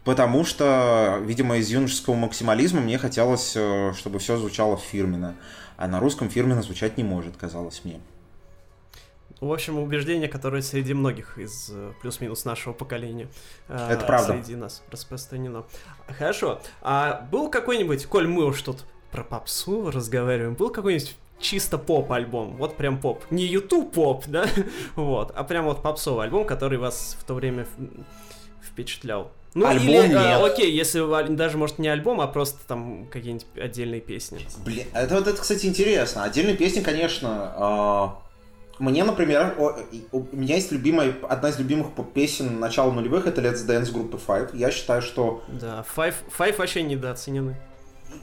[0.07, 5.35] потому что, видимо, из юношеского максимализма мне хотелось, э, чтобы все звучало фирменно,
[5.75, 7.99] а на русском фирменно звучать не может, казалось мне.
[9.41, 13.27] В общем, убеждение, которое среди многих из э, плюс-минус нашего поколения
[13.67, 14.31] э, Это правда.
[14.31, 15.65] среди нас распространено.
[16.17, 16.61] Хорошо.
[16.81, 22.77] А был какой-нибудь, коль мы уж тут про попсу разговариваем, был какой-нибудь чисто поп-альбом, вот
[22.77, 23.23] прям поп.
[23.29, 24.47] Не YouTube поп, да,
[24.95, 27.67] вот, а прям вот попсовый альбом, который вас в то время
[28.61, 29.31] впечатлял.
[29.53, 30.15] Ну, альбом или, нет.
[30.15, 34.39] А, окей, если даже, может, не альбом, а просто там какие-нибудь отдельные песни.
[34.63, 36.23] Блин, это вот это, кстати, интересно.
[36.23, 38.13] Отдельные песни, конечно.
[38.19, 38.27] Э,
[38.79, 39.75] мне, например, о,
[40.11, 44.55] у меня есть любимая, одна из любимых песен начала нулевых, это Let's Dance группы Five.
[44.55, 45.41] Я считаю, что...
[45.47, 47.57] Да, Five, Five вообще недооценены.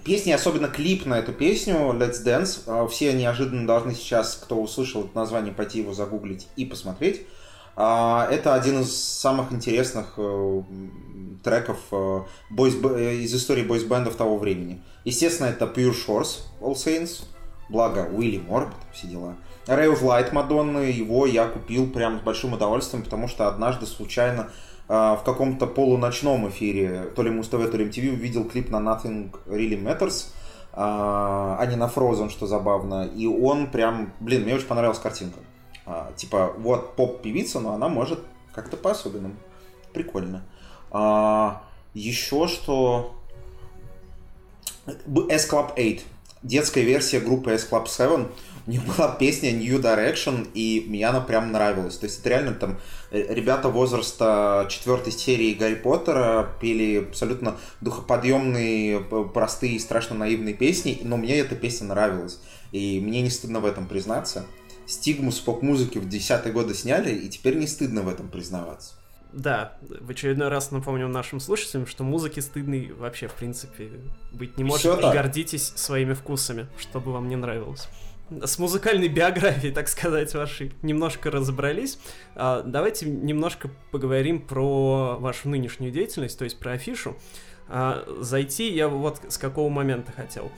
[0.04, 5.04] Песни, особенно клип на эту песню, Let's Dance, э, все неожиданно должны сейчас, кто услышал
[5.04, 7.22] это название, пойти его загуглить и посмотреть.
[7.76, 10.62] Э, это один из самых интересных э,
[11.42, 12.20] треков э,
[12.50, 14.82] бойс, э, из истории бойсбендов того времени.
[15.04, 17.24] Естественно, это Pure Shores, All Saints,
[17.68, 19.36] благо Уилли Морбит, все дела.
[19.66, 24.50] Ray of Light Мадонны, его я купил прям с большим удовольствием, потому что однажды случайно
[24.50, 29.34] э, в каком-то полуночном эфире, то ли Муз-ТВ, то ли MTV, увидел клип на Nothing
[29.46, 30.26] Really Matters,
[30.72, 33.06] а не на Frozen, что забавно.
[33.06, 35.38] И он прям, блин, мне очень понравилась картинка.
[36.16, 38.20] Типа, вот поп-певица, но она может
[38.54, 39.36] как-то по-особенному.
[39.92, 40.42] Прикольно.
[40.90, 41.62] А,
[41.94, 43.14] еще что...
[44.86, 46.00] S-Club 8.
[46.42, 48.26] Детская версия группы S-Club 7.
[48.66, 51.98] У них была песня New Direction, и мне она прям нравилась.
[51.98, 52.78] То есть это реально там
[53.10, 59.00] э, ребята возраста четвертой серии Гарри Поттера пели абсолютно духоподъемные,
[59.34, 62.40] простые, страшно наивные песни, но мне эта песня нравилась.
[62.72, 64.46] И мне не стыдно в этом признаться.
[64.86, 68.94] Стигму с поп-музыки в десятые годы сняли, и теперь не стыдно в этом признаваться.
[69.34, 73.90] Да, в очередной раз напомню нашим слушателям, что музыки стыдной вообще, в принципе,
[74.32, 74.80] быть не может.
[74.80, 75.12] Все и так.
[75.12, 77.88] гордитесь своими вкусами, что бы вам не нравилось.
[78.30, 81.98] С музыкальной биографией, так сказать, вашей немножко разобрались.
[82.34, 87.16] А, давайте немножко поговорим про вашу нынешнюю деятельность, то есть про афишу.
[87.68, 90.50] А, зайти я вот с какого момента хотел.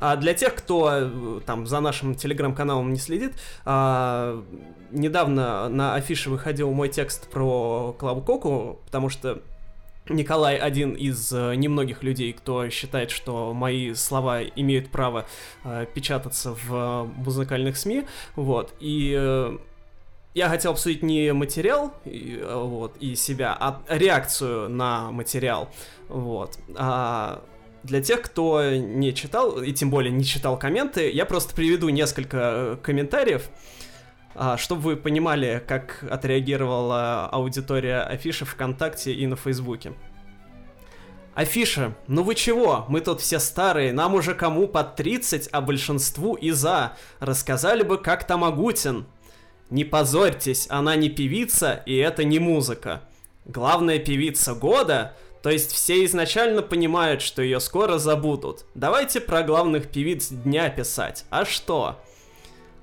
[0.00, 4.44] А для тех, кто э, там за нашим телеграм-каналом не следит, а,
[4.90, 9.40] недавно на афише выходил мой текст про Клаву Коку, потому что
[10.08, 15.26] Николай один из э, немногих людей, кто считает, что мои слова имеют право
[15.64, 18.04] э, печататься в музыкальных СМИ,
[18.36, 19.56] вот, и э,
[20.34, 25.70] я хотел обсудить не материал и, э, вот, и себя, а реакцию на материал,
[26.08, 27.42] вот, а
[27.84, 32.38] для тех, кто не читал, и тем более не читал комменты, я просто приведу несколько
[32.38, 33.52] э, комментариев, а,
[34.56, 39.92] чтобы вы понимали, как отреагировала аудитория Афиши ВКонтакте и на Фейсбуке.
[41.34, 42.84] Афиша, ну вы чего?
[42.88, 46.96] Мы тут все старые, нам уже кому под 30, а большинству и за.
[47.18, 49.06] Рассказали бы, как там Агутин.
[49.70, 53.02] Не позорьтесь, она не певица, и это не музыка.
[53.46, 58.64] Главная певица года то есть все изначально понимают, что ее скоро забудут.
[58.74, 61.26] Давайте про главных певиц дня писать.
[61.28, 62.00] А что?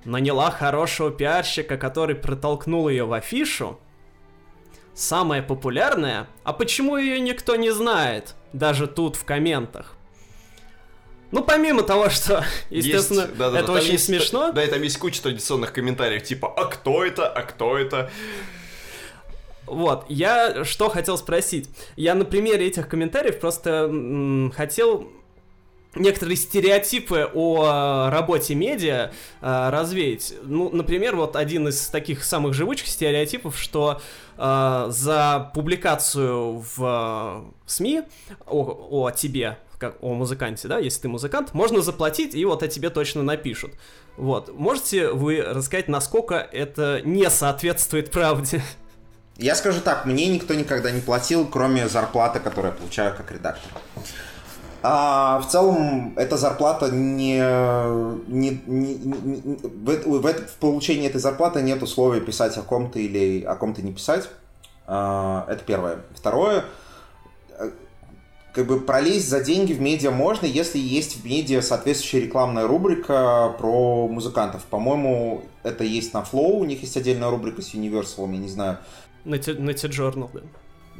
[0.06, 3.80] Наняла хорошего пиарщика, который протолкнул ее в афишу.
[4.94, 6.28] Самая популярная?
[6.44, 8.36] А почему ее никто не знает?
[8.52, 9.96] Даже тут в комментах.
[11.32, 14.52] Ну, помимо того, что, естественно, есть, да, да, это очень есть, смешно.
[14.52, 18.12] Да, и там есть куча традиционных комментариев, типа, а кто это, а кто это?
[19.66, 21.70] Вот, я что хотел спросить.
[21.96, 25.08] Я на примере этих комментариев просто м- хотел
[25.96, 30.34] некоторые стереотипы о работе медиа э, развеять.
[30.44, 34.02] Ну, например, вот один из таких самых живучих стереотипов, что
[34.38, 38.04] э, за публикацию в э, СМИ
[38.46, 42.68] о, о тебе как о музыканте, да, если ты музыкант, можно заплатить, и вот о
[42.68, 43.74] тебе точно напишут.
[44.16, 44.54] Вот.
[44.54, 48.62] Можете вы рассказать, насколько это не соответствует правде?
[49.38, 53.72] Я скажу так, мне никто никогда не платил, кроме зарплаты, которую я получаю как редактор.
[54.84, 57.38] А в целом, эта зарплата не...
[58.28, 63.44] не, не, не в, в, в получении этой зарплаты нет условия писать о ком-то или
[63.44, 64.30] о ком-то не писать.
[64.88, 66.00] А, это первое.
[66.16, 66.66] Второе,
[68.54, 73.56] как бы пролезть за деньги в медиа можно, если есть в медиа соответствующая рекламная рубрика
[73.58, 74.64] про музыкантов.
[74.66, 78.80] По-моему, это есть на Flow, у них есть отдельная рубрика с Universal, я не знаю.
[79.24, 80.42] На T-Journal, да.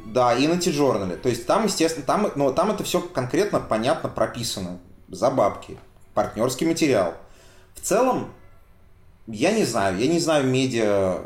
[0.04, 1.16] Да, и на T-Journal.
[1.16, 4.78] То есть там, естественно, там, но там это все конкретно, понятно прописано.
[5.08, 5.78] За бабки.
[6.14, 7.14] Партнерский материал.
[7.74, 8.30] В целом,
[9.26, 11.18] я не знаю, я не знаю медиа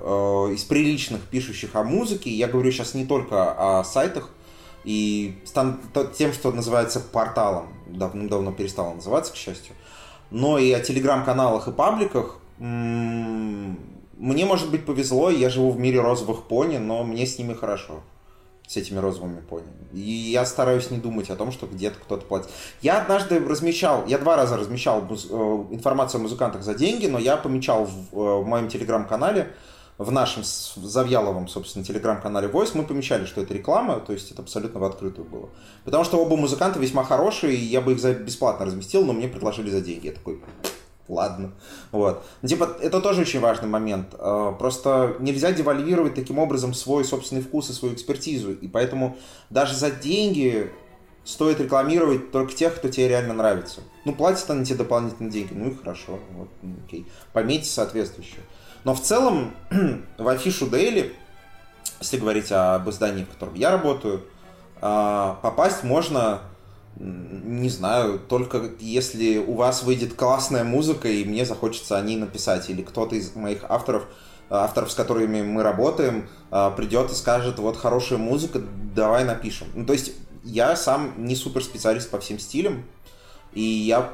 [0.48, 2.30] э, из приличных, пишущих о музыке.
[2.30, 4.30] Я говорю сейчас не только о сайтах
[4.84, 5.80] и стан,
[6.16, 7.68] тем, что называется порталом.
[7.86, 9.74] Давно-давно перестало называться, к счастью.
[10.30, 12.38] Но и о телеграм-каналах и пабликах.
[12.58, 13.78] М-м,
[14.16, 18.02] мне, может быть, повезло, я живу в мире розовых пони, но мне с ними хорошо
[18.66, 19.66] с этими розовыми пони.
[19.92, 22.48] И я стараюсь не думать о том, что где-то кто-то платит.
[22.82, 25.14] Я однажды размещал, я два раза размещал э,
[25.70, 29.52] информацию о музыкантах за деньги, но я помечал в, э, в моем телеграм-канале,
[29.98, 34.78] в нашем Завьяловом, собственно, телеграм-канале Voice, мы помечали, что это реклама, то есть это абсолютно
[34.80, 35.48] в открытую было.
[35.84, 39.28] Потому что оба музыканта весьма хорошие, и я бы их за бесплатно разместил, но мне
[39.28, 40.08] предложили за деньги.
[40.08, 40.42] Я такой,
[41.08, 41.52] ладно.
[41.92, 42.24] Вот.
[42.42, 44.14] Ну, типа, это тоже очень важный момент.
[44.18, 48.52] А, просто нельзя девальвировать таким образом свой собственный вкус и свою экспертизу.
[48.52, 49.16] И поэтому
[49.50, 50.70] даже за деньги
[51.24, 53.80] стоит рекламировать только тех, кто тебе реально нравится.
[54.04, 56.20] Ну, платят они тебе дополнительные деньги, ну и хорошо.
[56.32, 57.06] Вот, ну, окей.
[57.32, 58.42] Пометьте соответствующее.
[58.84, 59.52] Но в целом
[60.18, 61.12] в афишу Daily,
[62.00, 64.22] если говорить об издании, в котором я работаю,
[64.80, 66.42] а, попасть можно
[66.98, 72.70] не знаю, только если у вас выйдет классная музыка, и мне захочется о ней написать,
[72.70, 74.04] или кто-то из моих авторов,
[74.48, 78.62] э, авторов, с которыми мы работаем, э, придет и скажет, вот хорошая музыка,
[78.94, 79.68] давай напишем.
[79.74, 82.84] Ну, то есть я сам не супер специалист по всем стилям,
[83.52, 84.12] и я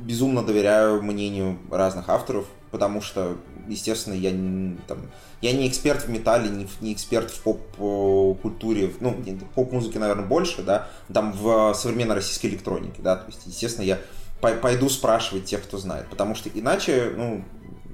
[0.00, 3.36] безумно доверяю мнению разных авторов, потому что,
[3.68, 4.98] естественно, я не, там,
[5.40, 9.16] я не эксперт в металле, не, не эксперт в поп-культуре, ну,
[9.54, 14.00] поп-музыке, наверное, больше, да, там в современной российской электронике, да, то есть, естественно, я
[14.40, 17.44] пойду спрашивать тех, кто знает, потому что иначе, ну,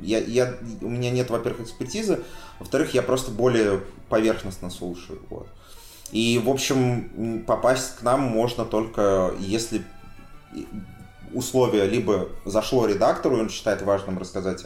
[0.00, 2.20] я, я, у меня нет, во-первых, экспертизы,
[2.58, 5.46] во-вторых, я просто более поверхностно слушаю, вот.
[6.10, 9.82] И, в общем, попасть к нам можно только, если
[11.34, 14.64] условие либо зашло редактору, и он считает важным рассказать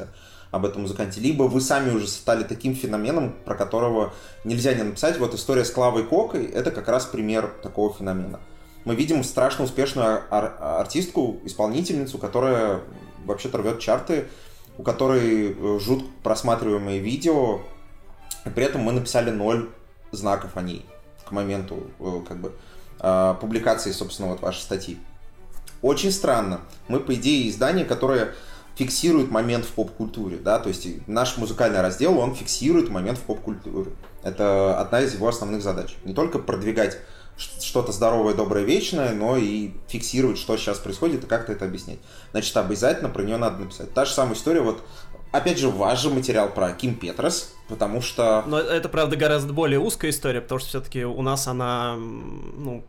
[0.51, 4.13] об этом музыканте, либо вы сами уже стали таким феноменом, про которого
[4.45, 5.19] нельзя не написать.
[5.19, 8.39] Вот история с Клавой Кокой— это как раз пример такого феномена.
[8.85, 12.83] Мы видим страшно успешную ар- артистку, исполнительницу, которая
[13.25, 14.27] вообще-то рвет чарты,
[14.79, 17.61] у которой э, жутко просматриваемые видео,
[18.45, 19.71] и при этом мы написали ноль
[20.13, 20.85] знаков о ней
[21.25, 22.53] к моменту э, как бы
[23.01, 24.99] э, публикации, собственно, вот вашей статьи.
[25.85, 26.63] Очень странно.
[26.89, 28.33] Мы, по идее, издание, которое
[28.75, 33.91] фиксирует момент в поп-культуре, да, то есть наш музыкальный раздел, он фиксирует момент в поп-культуре.
[34.23, 35.95] Это одна из его основных задач.
[36.05, 36.97] Не только продвигать
[37.37, 41.99] что-то здоровое, доброе, вечное, но и фиксировать, что сейчас происходит и как-то это объяснять.
[42.31, 43.93] Значит, обязательно про нее надо написать.
[43.93, 44.83] Та же самая история, вот
[45.33, 48.45] Опять же, ваш же материал про Ким Петрос, потому что...
[48.47, 52.85] Но это, правда, гораздо более узкая история, потому что все-таки у нас она, ну,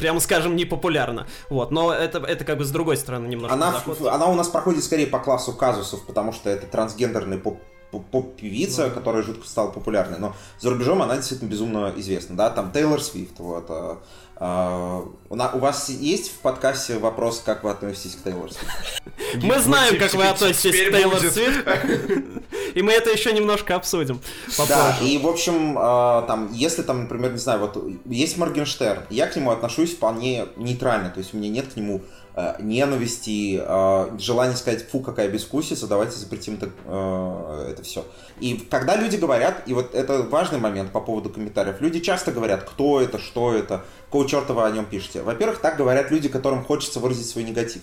[0.00, 1.26] прямо скажем, не популярна.
[1.48, 3.54] Вот, но это, это как бы с другой стороны немножко.
[3.54, 7.60] Она, она у нас проходит скорее по классу казусов, потому что это трансгендерный поп
[7.90, 8.94] поп-певица, ну.
[8.94, 13.40] которая жутко стала популярной, но за рубежом она действительно безумно известна, да, там Тейлор Свифт,
[13.40, 19.42] вот, у, на, у вас есть в подкасте вопрос, как вы относитесь к Тейлор Свифт?
[19.42, 21.66] Мы знаем, как вы относитесь к Тейлор Свифт,
[22.74, 24.20] и мы это еще немножко обсудим
[24.68, 29.26] Да, и, в общем, а, там, если там, например, не знаю, вот есть Моргенштерн, я
[29.26, 32.02] к нему отношусь вполне нейтрально, то есть у меня нет к нему
[32.40, 38.04] Э, ненависти, э, желание сказать, фу, какая бескусица, давайте запретим это, э, это все.
[38.38, 42.62] И когда люди говорят, и вот это важный момент по поводу комментариев, люди часто говорят,
[42.62, 45.22] кто это, что это, какого черта вы о нем пишете.
[45.22, 47.82] Во-первых, так говорят люди, которым хочется выразить свой негатив.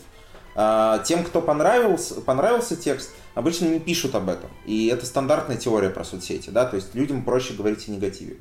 [1.05, 4.49] Тем, кто понравился, понравился текст, обычно не пишут об этом.
[4.65, 8.37] И это стандартная теория про соцсети, да, то есть людям проще говорить о негативе.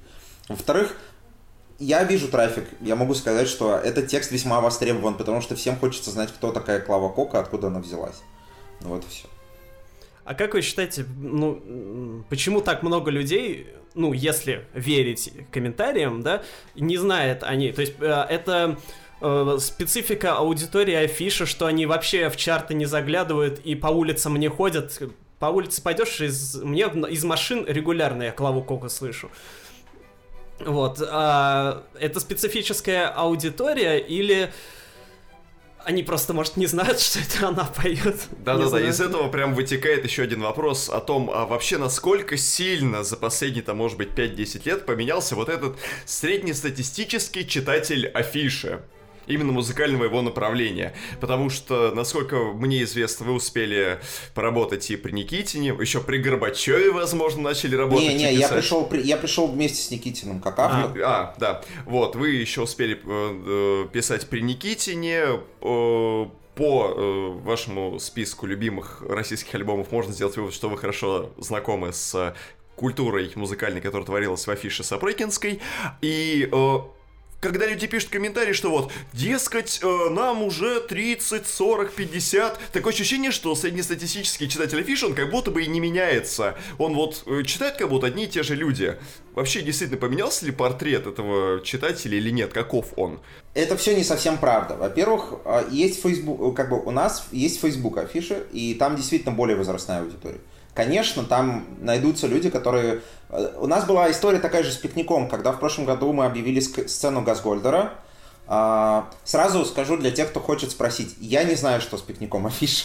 [0.48, 0.96] Во-вторых,
[1.79, 2.64] я вижу трафик.
[2.81, 6.81] Я могу сказать, что этот текст весьма востребован, потому что всем хочется знать, кто такая
[6.81, 8.23] Клава Кока, откуда она взялась.
[8.81, 9.29] Ну вот и все.
[10.25, 16.42] А как вы считаете, ну, почему так много людей, ну, если верить комментариям, да,
[16.75, 18.79] не знает они, то есть э, это
[19.21, 24.48] э, специфика аудитории афиши, что они вообще в чарты не заглядывают и по улицам не
[24.48, 25.00] ходят.
[25.38, 29.31] По улице пойдешь, из, мне из машин регулярно я Клаву Кока слышу.
[30.60, 31.02] Вот.
[31.06, 34.50] А, это специфическая аудитория или
[35.87, 38.27] они просто, может, не знают, что это она поет.
[38.38, 43.17] Да-да-да, из этого прям вытекает еще один вопрос о том, а вообще насколько сильно за
[43.17, 48.83] последние, там, может быть, 5-10 лет поменялся вот этот среднестатистический читатель афиши
[49.27, 50.94] именно музыкального его направления.
[51.20, 53.98] Потому что, насколько мне известно, вы успели
[54.35, 58.08] поработать и при Никитине, еще при Горбачеве, возможно, начали работать.
[58.08, 61.02] Не-не, я пришел, я пришел вместе с Никитиным как автор.
[61.02, 61.62] А, а да.
[61.85, 65.40] Вот, вы еще успели э, э писать при Никитине.
[65.62, 71.92] Э, по э, вашему списку любимых российских альбомов можно сделать вывод, что вы хорошо знакомы
[71.92, 72.35] с
[72.77, 75.60] культурой музыкальной, которая творилась в афише Сапрыкинской.
[76.00, 76.79] И э,
[77.47, 83.31] когда люди пишут комментарии, что вот, дескать, э, нам уже 30, 40, 50, такое ощущение,
[83.31, 86.57] что среднестатистический читатель афиши, он как будто бы и не меняется.
[86.79, 88.97] Он вот э, читает как будто одни и те же люди.
[89.35, 92.53] Вообще, действительно, поменялся ли портрет этого читателя или нет?
[92.53, 93.21] Каков он?
[93.55, 94.75] Это все не совсем правда.
[94.75, 99.57] Во-первых, э, есть Facebook, как бы у нас есть Facebook афиши, и там действительно более
[99.57, 100.40] возрастная аудитория.
[100.77, 103.00] Конечно, там найдутся люди, которые...
[103.31, 106.60] Э, у нас была история такая же с пикником, когда в прошлом году мы объявили
[106.60, 107.94] сцену Газгольдера.
[108.46, 111.16] А, сразу скажу для тех, кто хочет спросить.
[111.18, 112.85] Я не знаю, что с пикником афиш.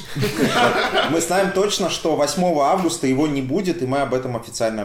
[1.12, 4.84] Мы знаем точно, что 8 августа его не будет, и мы об этом официально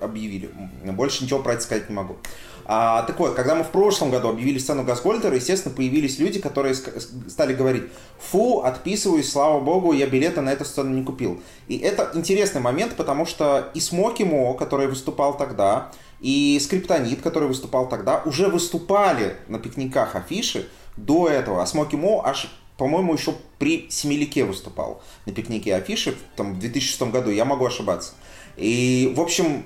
[0.00, 0.50] объявили.
[0.84, 2.16] Больше ничего про это сказать не могу.
[2.64, 6.74] А, так вот, когда мы в прошлом году объявили сцену Газгольдера, естественно, появились люди, которые
[6.74, 7.84] стали говорить,
[8.18, 11.40] фу, отписываюсь, слава богу, я билеты на эту сцену не купил.
[11.68, 15.90] И это интересный момент, потому что и Смоки Мо, который выступал тогда,
[16.20, 21.62] и Скриптонит, который выступал тогда, уже выступали на пикниках афиши до этого.
[21.62, 22.48] А Смоки Мо аж
[22.78, 28.14] по-моему, еще при Семилике выступал на пикнике афиши там, в 2006 году, я могу ошибаться.
[28.56, 29.64] И, в общем,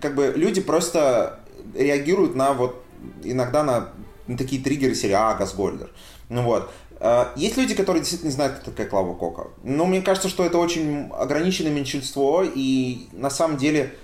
[0.00, 1.40] как бы люди просто
[1.74, 2.82] реагируют на вот
[3.22, 3.88] иногда на,
[4.26, 5.90] на такие триггеры серии «А, Газгольдер».
[6.28, 6.70] Ну вот.
[7.00, 9.48] А, есть люди, которые действительно не знают, кто такая Клава Кока.
[9.64, 13.94] Но мне кажется, что это очень ограниченное меньшинство, и на самом деле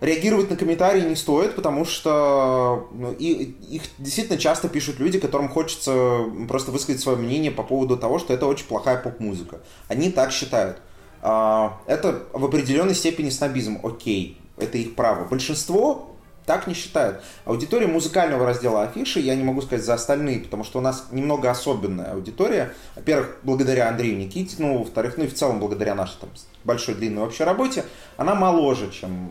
[0.00, 5.48] реагировать на комментарии не стоит, потому что ну, и, их действительно часто пишут люди, которым
[5.48, 9.60] хочется просто высказать свое мнение по поводу того, что это очень плохая поп-музыка.
[9.88, 10.78] Они так считают.
[11.22, 15.26] А, это в определенной степени снобизм, окей, это их право.
[15.26, 16.09] Большинство
[16.50, 17.22] так не считают.
[17.44, 21.48] Аудитория музыкального раздела афиши, я не могу сказать за остальные, потому что у нас немного
[21.48, 22.74] особенная аудитория.
[22.96, 26.30] Во-первых, благодаря Андрею Никитину, во-вторых, ну и в целом благодаря нашей там,
[26.64, 27.84] большой длинной общей работе,
[28.16, 29.30] она моложе, чем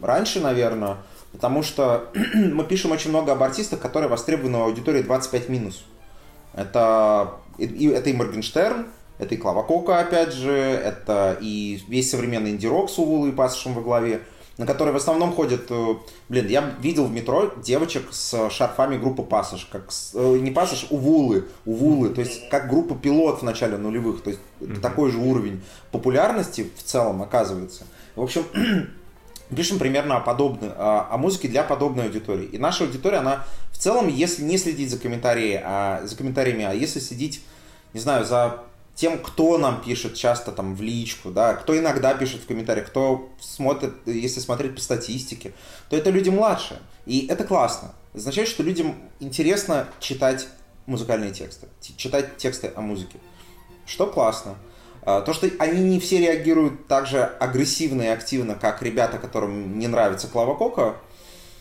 [0.00, 0.96] раньше, наверное,
[1.30, 5.84] потому что мы пишем очень много об артистах, которые востребованы в аудитории 25 минус.
[6.54, 8.86] Это, и, это и Моргенштерн,
[9.18, 13.74] это и Клава Кока, опять же, это и весь современный инди-рок с Увулой и Пасшем
[13.74, 14.22] во главе
[14.60, 15.70] на которые в основном ходят...
[15.70, 15.94] Э,
[16.28, 20.86] блин, я видел в метро девочек с шарфами группы Пассаж, как с, э, не Пассаж,
[20.90, 24.80] Увулы, Увулы, то есть как группа Пилот в начале нулевых, то есть mm-hmm.
[24.80, 27.84] такой же уровень популярности в целом оказывается.
[28.16, 28.44] В общем,
[29.56, 32.44] пишем примерно о подобной, о, музыке для подобной аудитории.
[32.44, 36.74] И наша аудитория, она в целом, если не следить за, комментарии, а, за комментариями, а
[36.74, 37.42] если следить,
[37.94, 38.62] не знаю, за
[39.00, 43.30] тем, кто нам пишет часто там в личку, да, кто иногда пишет в комментариях, кто
[43.40, 45.54] смотрит, если смотреть по статистике,
[45.88, 46.80] то это люди младшие.
[47.06, 47.94] И это классно.
[48.10, 50.48] Это означает, что людям интересно читать
[50.84, 53.18] музыкальные тексты, читать тексты о музыке.
[53.86, 54.56] Что классно.
[55.00, 59.78] А, то, что они не все реагируют так же агрессивно и активно, как ребята, которым
[59.78, 60.96] не нравится Клава Кока,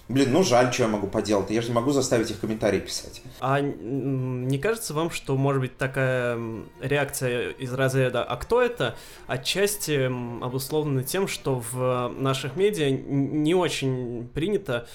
[0.10, 1.52] Блин, ну жаль, что я могу поделать.
[1.52, 3.22] Я же не могу заставить их комментарии писать.
[3.40, 6.38] А не кажется вам, что может быть такая
[6.82, 8.96] реакция из разряда «А кто это?»
[9.28, 10.08] отчасти
[10.44, 14.88] обусловлена тем, что в наших медиа не очень принято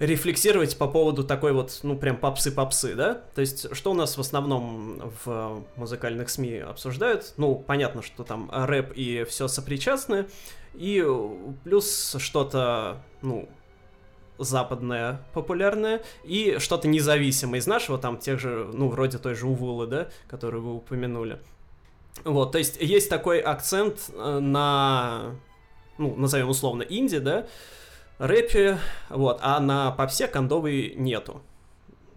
[0.00, 3.14] рефлексировать по поводу такой вот, ну, прям попсы-попсы, да?
[3.14, 7.34] То есть, что у нас в основном в музыкальных СМИ обсуждают?
[7.36, 10.26] Ну, понятно, что там рэп и все сопричастны,
[10.74, 11.06] и
[11.64, 13.48] плюс что-то, ну,
[14.40, 19.86] западное популярное и что-то независимое из нашего, там тех же, ну, вроде той же Увулы,
[19.86, 21.38] да, которую вы упомянули.
[22.24, 25.36] Вот, то есть есть такой акцент э, на,
[25.98, 27.46] ну, назовем условно, инди, да,
[28.18, 28.78] рэпе,
[29.08, 31.40] вот, а на попсе кондовой нету.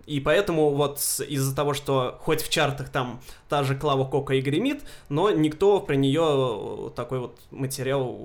[0.06, 4.42] И поэтому вот из-за того, что хоть в чартах там та же Клава Кока и
[4.42, 8.18] гремит, но никто про нее такой вот материал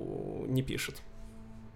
[0.47, 1.01] не пишет.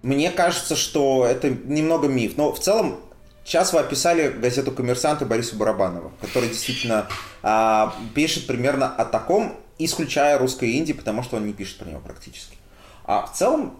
[0.03, 2.37] Мне кажется, что это немного миф.
[2.37, 2.99] Но в целом
[3.45, 7.07] Сейчас вы описали газету «Коммерсант» и Бориса Барабанова, который действительно
[7.41, 11.99] а, пишет примерно о таком, исключая русское инди, потому что он не пишет про него
[11.99, 12.57] практически.
[13.03, 13.77] А в целом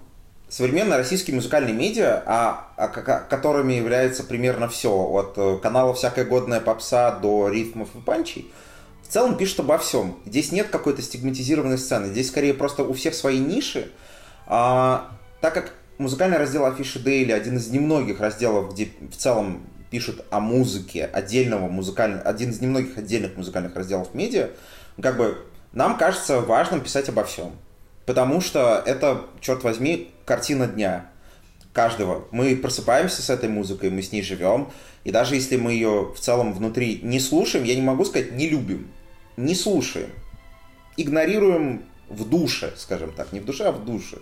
[0.49, 6.59] современные российские музыкальные медиа, а, а, которыми является примерно все, от э, канала «Всякая годная
[6.59, 8.51] попса» до ритмов и панчей,
[9.01, 10.19] в целом пишут обо всем.
[10.25, 13.91] Здесь нет какой-то стигматизированной сцены, здесь скорее просто у всех свои ниши,
[14.45, 15.09] а,
[15.39, 20.39] так как музыкальный раздел Афиши Дейли один из немногих разделов, где в целом пишут о
[20.39, 24.49] музыке отдельного музыкального, один из немногих отдельных музыкальных разделов медиа,
[25.01, 25.37] как бы
[25.71, 27.51] нам кажется важным писать обо всем.
[28.05, 31.09] Потому что это, черт возьми, картина дня
[31.73, 32.25] каждого.
[32.31, 34.69] Мы просыпаемся с этой музыкой, мы с ней живем.
[35.03, 38.47] И даже если мы ее в целом внутри не слушаем, я не могу сказать не
[38.47, 38.91] любим,
[39.37, 40.09] не слушаем.
[40.95, 43.33] Игнорируем в душе, скажем так.
[43.33, 44.17] Не в душе, а в душе.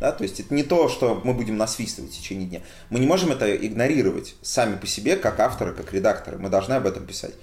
[0.00, 0.12] Да?
[0.12, 2.60] То есть это не то, что мы будем насвистывать в течение дня.
[2.90, 6.38] Мы не можем это игнорировать сами по себе, как авторы, как редакторы.
[6.38, 7.34] Мы должны об этом писать.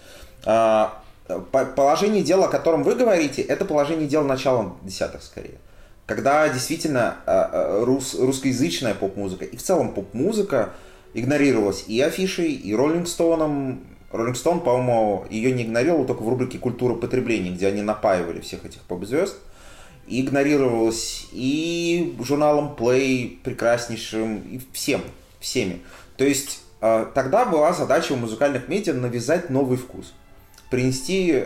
[0.45, 1.01] А,
[1.75, 5.57] положение дела, о котором вы говорите, это положение дела начала десятых скорее
[6.11, 10.73] когда действительно а, а, рус, русскоязычная поп-музыка и в целом поп-музыка
[11.13, 13.81] игнорировалась и афишей, и Роллинг Стоуном.
[14.11, 18.65] Роллинг Стоун, по-моему, ее не игнорировал только в рубрике «Культура потребления», где они напаивали всех
[18.65, 19.37] этих поп-звезд.
[20.19, 25.01] Игнорировалась и журналом Play прекраснейшим, и всем,
[25.39, 25.79] всеми.
[26.17, 30.13] То есть а, тогда была задача у музыкальных медиа навязать новый вкус,
[30.69, 31.45] принести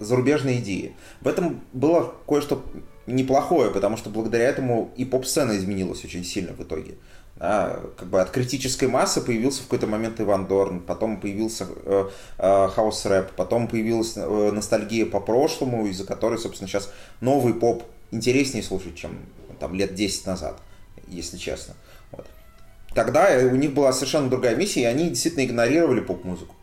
[0.00, 0.94] зарубежные идеи.
[1.20, 2.64] В этом было кое-что
[3.06, 6.94] неплохое, потому что благодаря этому и поп-сцена изменилась очень сильно в итоге.
[7.36, 12.08] Да, как бы от критической массы появился в какой-то момент Иван Дорн, потом появился э,
[12.38, 17.82] э, хаус-рэп, потом появилась э, ностальгия по прошлому, из-за которой, собственно, сейчас новый поп
[18.12, 19.18] интереснее слушать, чем
[19.58, 20.60] там лет 10 назад,
[21.08, 21.74] если честно.
[22.12, 22.24] Вот.
[22.94, 26.54] Тогда у них была совершенно другая миссия, и они действительно игнорировали поп-музыку.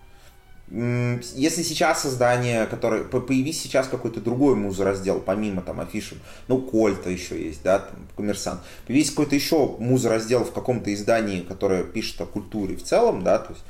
[0.71, 6.15] Если сейчас создание, которое появись сейчас какой-то другой музыраздел, помимо там афиши,
[6.47, 11.83] ну, Кольта еще есть, да, там, Коммерсант, появись какой-то еще музыраздел в каком-то издании, которое
[11.83, 13.65] пишет о культуре в целом, да, то есть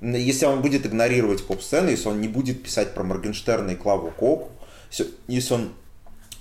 [0.00, 4.50] если он будет игнорировать поп-сцену, если он не будет писать про Моргенштерна и Клаву Коку,
[5.28, 5.72] если он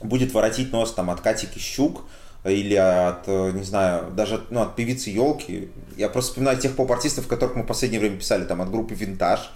[0.01, 2.01] будет воротить нос там от Катики Щук,
[2.43, 5.69] или от, не знаю, даже ну, от певицы Елки.
[5.97, 9.51] Я просто вспоминаю тех поп-артистов, которых мы в последнее время писали, там, от группы Винтаж,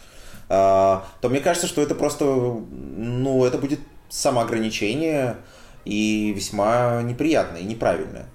[0.49, 3.79] то мне кажется, что это просто, ну, это будет
[4.09, 5.37] самоограничение
[5.85, 8.25] и весьма неприятное и неправильное.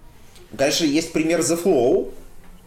[0.56, 2.12] Конечно, есть пример The Flow,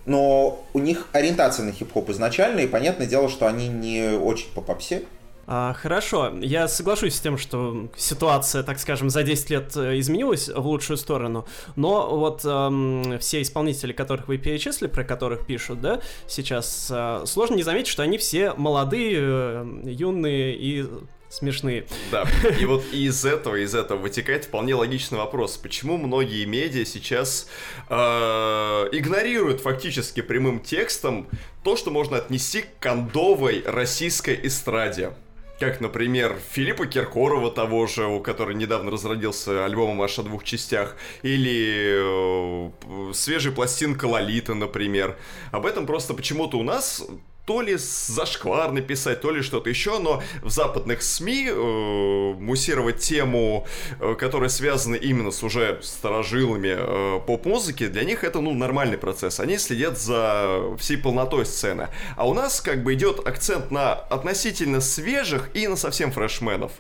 [0.05, 4.61] но у них ориентация на хип-хоп изначально, и понятное дело, что они не очень по
[4.61, 5.03] попсе.
[5.49, 10.49] А, хорошо, я соглашусь с тем, что ситуация, так скажем, за 10 лет э, изменилась
[10.49, 16.01] в лучшую сторону, но вот эм, все исполнители, которых вы перечислили, про которых пишут, да,
[16.27, 20.85] сейчас, э, сложно не заметить, что они все молодые, э, юные и
[21.29, 21.85] смешные.
[22.11, 22.25] Да,
[22.59, 25.55] и вот из этого, из этого вытекает вполне логичный вопрос.
[25.55, 27.47] Почему многие медиа сейчас
[27.87, 31.29] э, игнорируют фактически прямым текстом
[31.63, 35.13] то, что можно отнести к кондовой российской эстраде?
[35.59, 40.95] Как, например, Филиппа Киркорова того же, у которого недавно разродился альбомом аж о двух частях,
[41.23, 42.69] или
[43.09, 45.17] э, свежая пластинка Лолита, например.
[45.51, 47.03] Об этом просто почему-то у нас
[47.47, 53.65] то ли зашкварно писать, то ли что-то еще, но в западных СМИ э, муссировать тему,
[54.01, 59.39] э, которая связана именно с уже старожилами э, поп-музыки, для них это, ну, нормальный процесс.
[59.39, 61.87] Они следят за всей полнотой сцены.
[62.17, 66.73] А у нас как бы идет акцент на относительно свежих и на совсем фрешменов.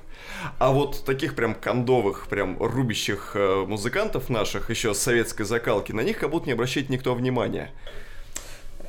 [0.59, 6.01] А вот таких прям кондовых, прям рубящих э, музыкантов наших еще с советской закалки, на
[6.01, 7.71] них как будто не обращает никто внимания.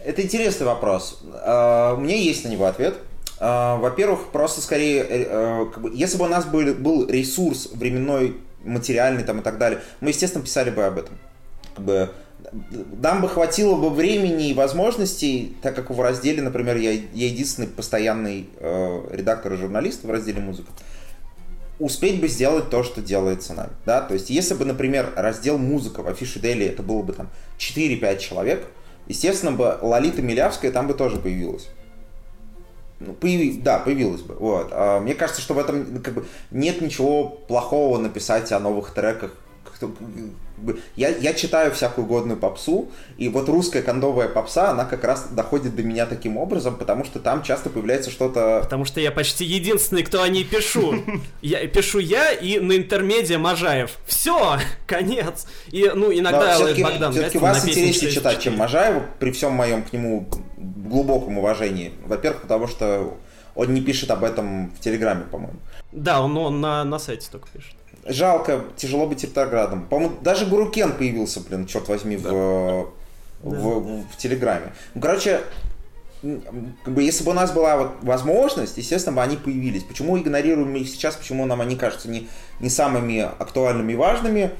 [0.08, 1.20] Это интересный вопрос.
[1.34, 2.94] А, у меня есть на него ответ.
[3.40, 9.22] А, во-первых, просто скорее, э, э, если бы у нас был, был ресурс временной, материальный
[9.22, 11.18] там и так далее, мы, естественно, писали бы об этом.
[11.74, 12.10] Как бы,
[13.02, 17.68] нам бы хватило бы времени и возможностей, так как в разделе, например, я, я единственный
[17.68, 20.72] постоянный э, редактор и журналист в разделе музыка,
[21.78, 23.72] успеть бы сделать то, что делается нами.
[23.84, 24.00] Да?
[24.00, 27.28] То есть, если бы, например, раздел музыка в афише Дели, это было бы там
[27.58, 28.66] 4-5 человек,
[29.08, 31.68] естественно бы Лолита Милявская там бы тоже появилась.
[33.00, 33.60] Ну, появи...
[33.60, 34.34] Да, появилась бы.
[34.34, 34.68] Вот.
[34.72, 39.32] А мне кажется, что в этом как бы, нет ничего плохого написать о новых треках
[40.96, 45.74] я, я читаю всякую годную попсу, и вот русская кондовая попса, она как раз доходит
[45.76, 48.60] до меня таким образом, потому что там часто появляется что-то...
[48.62, 50.94] Потому что я почти единственный, кто о ней пишу.
[51.42, 53.98] Я пишу я и на интермедиа Можаев.
[54.06, 55.46] Все, конец.
[55.68, 59.92] И, ну, иногда все-таки, Богдан все-таки вас интереснее читать, чем Можаева, при всем моем к
[59.92, 61.92] нему глубоком уважении.
[62.06, 63.16] Во-первых, потому что
[63.54, 65.58] он не пишет об этом в Телеграме, по-моему.
[65.92, 67.74] Да, он, он на, на сайте только пишет.
[68.08, 69.86] Жалко, тяжело быть ретроградом.
[69.86, 72.30] По-моему, даже Гурукен появился, блин, черт возьми, да.
[72.30, 72.92] в,
[73.42, 74.72] в, в, в Телеграме.
[74.94, 75.42] Ну, короче,
[76.22, 79.84] как бы, если бы у нас была вот возможность, естественно, бы они появились.
[79.84, 82.28] Почему игнорируем их сейчас, почему нам они кажутся не,
[82.60, 84.50] не самыми актуальными и важными?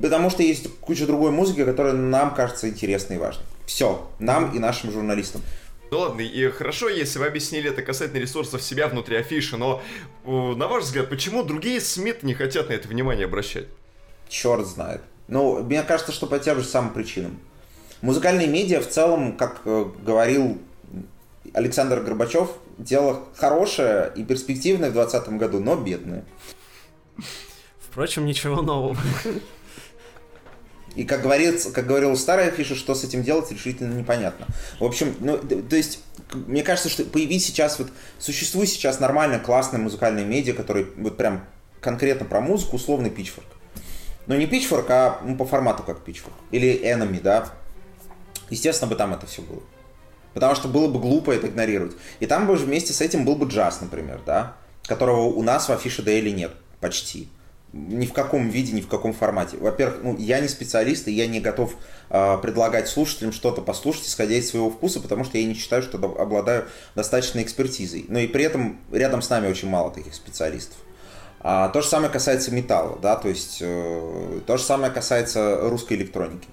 [0.00, 3.44] Потому что есть куча другой музыки, которая нам кажется интересной и важной.
[3.66, 5.42] Все, нам и нашим журналистам.
[5.90, 9.82] Ну ладно, и хорошо, если вы объяснили это касательно ресурсов себя внутри афиши, но
[10.24, 13.66] на ваш взгляд, почему другие СМИ не хотят на это внимание обращать?
[14.28, 15.02] Черт знает.
[15.28, 17.38] Ну, мне кажется, что по тем же самым причинам.
[18.02, 20.58] Музыкальные медиа в целом, как э, говорил
[21.52, 26.24] Александр Горбачев, дело хорошее и перспективное в 2020 году, но бедное.
[27.78, 28.96] Впрочем, ничего нового.
[30.96, 34.46] И как, говорится, как говорил старая фиша, что с этим делать, решительно непонятно.
[34.80, 36.00] В общем, ну, то есть,
[36.32, 37.88] мне кажется, что появись сейчас, вот,
[38.18, 41.44] существует сейчас нормально классные музыкальные медиа, которые вот прям
[41.80, 43.44] конкретно про музыку, условный Pitchfork.
[44.26, 46.32] Но не Pitchfork, а ну, по формату как Pitchfork.
[46.50, 47.52] Или Enemy, да.
[48.48, 49.62] Естественно, бы там это все было.
[50.32, 51.94] Потому что было бы глупо это игнорировать.
[52.20, 55.72] И там бы вместе с этим был бы джаз, например, да, которого у нас в
[55.72, 57.28] афише Daily нет почти
[57.76, 59.56] ни в каком виде, ни в каком формате.
[59.58, 61.74] Во-первых, ну, я не специалист, и я не готов
[62.10, 65.98] э, предлагать слушателям что-то послушать, исходя из своего вкуса, потому что я не считаю, что
[65.98, 68.06] обладаю достаточной экспертизой.
[68.08, 70.76] Но и при этом рядом с нами очень мало таких специалистов.
[71.40, 75.94] А, то же самое касается металла, да, то есть э, то же самое касается русской
[75.94, 76.48] электроники.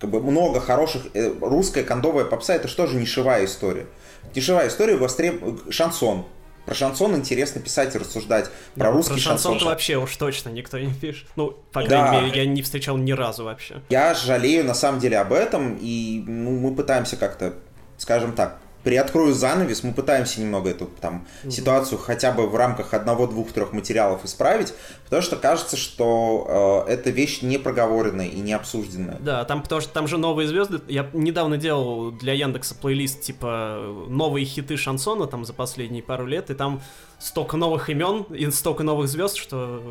[0.00, 1.06] Как бы много хороших...
[1.14, 3.86] Э, русская кондовая попса это что же нишевая история?
[4.34, 5.70] Нишевая история востреб...
[5.70, 6.26] шансон,
[6.68, 8.50] про шансон интересно писать и рассуждать.
[8.74, 9.52] Про ну, русский про шансон.
[9.52, 11.26] шансон вообще уж точно никто не пишет.
[11.34, 12.20] Ну, по крайней да.
[12.20, 13.80] мере, я не встречал ни разу вообще.
[13.88, 17.54] Я жалею на самом деле об этом, и ну, мы пытаемся как-то,
[17.96, 21.50] скажем так, приоткрою занавес, мы пытаемся немного эту там угу.
[21.50, 24.72] ситуацию хотя бы в рамках одного, двух, трех материалов исправить,
[25.04, 29.18] потому что кажется, что э, эта вещь не проговоренная и не обсужденная.
[29.20, 30.80] Да, там потому что там же новые звезды.
[30.88, 36.50] Я недавно делал для Яндекса плейлист типа новые хиты шансона там за последние пару лет,
[36.50, 36.80] и там
[37.18, 39.82] столько новых имен и столько новых звезд, что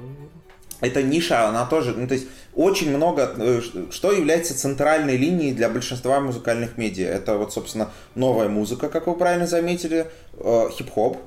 [0.82, 3.62] эта ниша, она тоже, ну, то есть очень много, э,
[3.92, 7.08] что является центральной линией для большинства музыкальных медиа.
[7.08, 11.18] Это вот, собственно, новая музыка, как вы правильно заметили, э, хип-хоп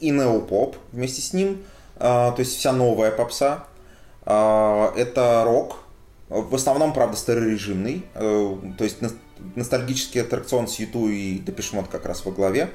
[0.00, 1.62] и неопоп вместе с ним,
[1.96, 3.66] э, то есть вся новая попса.
[4.26, 5.80] Это рок,
[6.30, 8.96] в основном, правда, старорежимный, то есть
[9.54, 12.70] ностальгический аттракцион с Юту и Депешмот как раз во главе.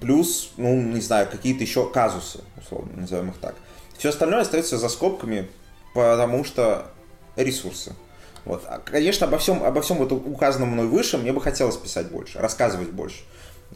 [0.00, 3.56] Плюс, ну, не знаю, какие-то еще казусы, условно, назовем их так.
[4.02, 5.48] Все остальное остается за скобками,
[5.94, 6.90] потому что
[7.36, 7.92] ресурсы.
[8.44, 8.64] Вот.
[8.66, 12.40] А, конечно, обо всем, обо всем вот указанном мной выше мне бы хотелось писать больше,
[12.40, 13.20] рассказывать больше.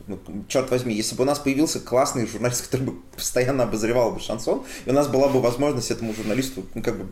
[0.09, 0.18] Ну,
[0.49, 4.64] черт возьми, если бы у нас появился классный журналист, который бы постоянно обозревал бы шансон,
[4.85, 7.07] и у нас была бы возможность этому журналисту ну, как бы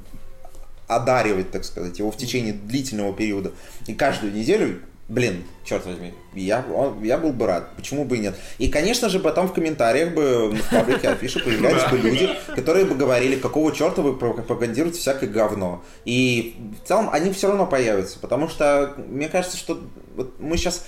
[0.89, 3.53] одаривать, так сказать, его в течение длительного периода.
[3.87, 8.21] И каждую неделю Блин, черт возьми, я, он, я был бы рад, почему бы и
[8.21, 8.35] нет.
[8.57, 12.95] И, конечно же, потом в комментариях бы в паблике афиши появлялись бы люди, которые бы
[12.95, 15.85] говорили, какого черта вы пропагандируете всякое говно.
[16.07, 19.79] И в целом они все равно появятся, потому что мне кажется, что
[20.17, 20.87] вот мы сейчас...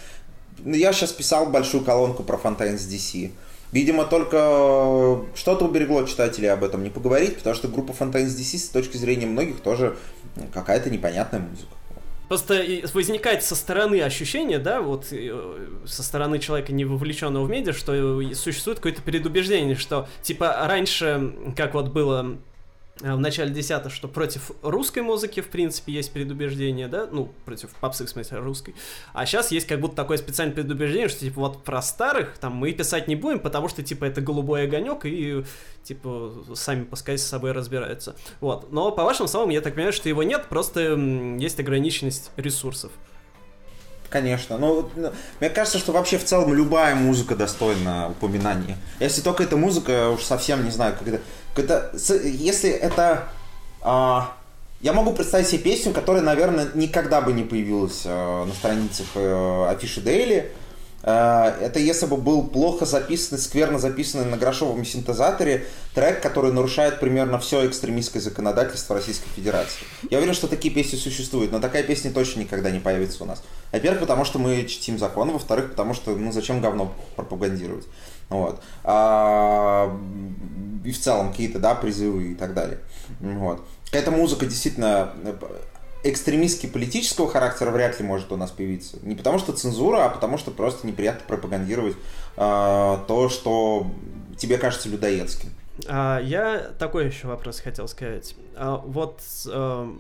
[0.65, 3.31] Я сейчас писал большую колонку про Fontaine's DC.
[3.73, 8.69] Видимо, только что-то уберегло читателей об этом не поговорить, потому что группа Fontaine's DC с
[8.71, 9.99] точки зрения многих тоже
[10.55, 11.75] какая-то непонятная музыка.
[12.29, 17.73] Просто возникает со стороны ощущение, да, вот э, со стороны человека, не вовлеченного в медиа,
[17.73, 22.39] что существует какое-то предубеждение, что типа раньше, как вот было
[23.01, 28.07] в начале десятых, что против русской музыки, в принципе, есть предубеждение, да, ну, против попсы,
[28.07, 28.75] в смысле, русской,
[29.13, 32.73] а сейчас есть как будто такое специальное предубеждение, что, типа, вот про старых, там, мы
[32.73, 35.45] писать не будем, потому что, типа, это голубой огонек, и,
[35.83, 40.09] типа, сами пускай с собой разбираются, вот, но, по вашим словам, я так понимаю, что
[40.09, 40.97] его нет, просто
[41.39, 42.93] есть ограниченность ресурсов.
[44.11, 44.59] Конечно.
[44.59, 48.77] Но ну, мне кажется, что вообще в целом любая музыка достойна упоминания.
[49.01, 51.21] Если только эта музыка, уж совсем не знаю, это
[51.57, 51.93] это,
[52.23, 53.25] если это...
[53.81, 54.33] А,
[54.81, 59.71] я могу представить себе песню, которая, наверное, никогда бы не появилась а, на страницах а,
[59.71, 60.53] афиши Дейли.
[61.09, 66.99] А, это если бы был плохо записанный, скверно записанный на грошовом синтезаторе трек, который нарушает
[66.99, 69.85] примерно все экстремистское законодательство Российской Федерации.
[70.11, 73.41] Я уверен, что такие песни существуют, но такая песня точно никогда не появится у нас.
[73.71, 77.87] Во-первых, потому что мы чтим закон, во-вторых, потому что, ну, зачем говно пропагандировать.
[78.29, 78.61] Вот.
[78.83, 79.97] А,
[80.85, 82.81] и в целом какие-то, да, призывы и так далее.
[83.21, 83.65] Вот.
[83.85, 85.13] Какая-то музыка действительно
[86.11, 88.99] экстремистски политического характера вряд ли может у нас появиться.
[89.03, 91.97] Не потому что цензура, а потому что просто неприятно пропагандировать
[92.37, 93.87] э, то, что
[94.39, 95.51] тебе кажется людоедским.
[95.89, 98.35] А, я такой еще вопрос хотел сказать.
[98.55, 99.95] А, вот а,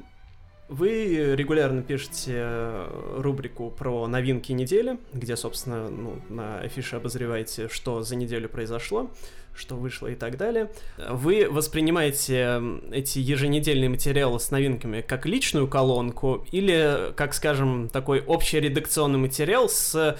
[0.69, 8.03] вы регулярно пишете э, рубрику про новинки недели, где, собственно, ну, на афише обозреваете, что
[8.03, 9.11] за неделю произошло,
[9.57, 10.71] что вышло и так далее.
[10.99, 12.61] Вы воспринимаете
[12.93, 19.69] эти еженедельные материалы с новинками как личную колонку или, как, скажем, такой общий редакционный материал
[19.69, 20.17] с,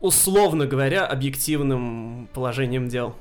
[0.00, 3.14] условно говоря, объективным положением дел?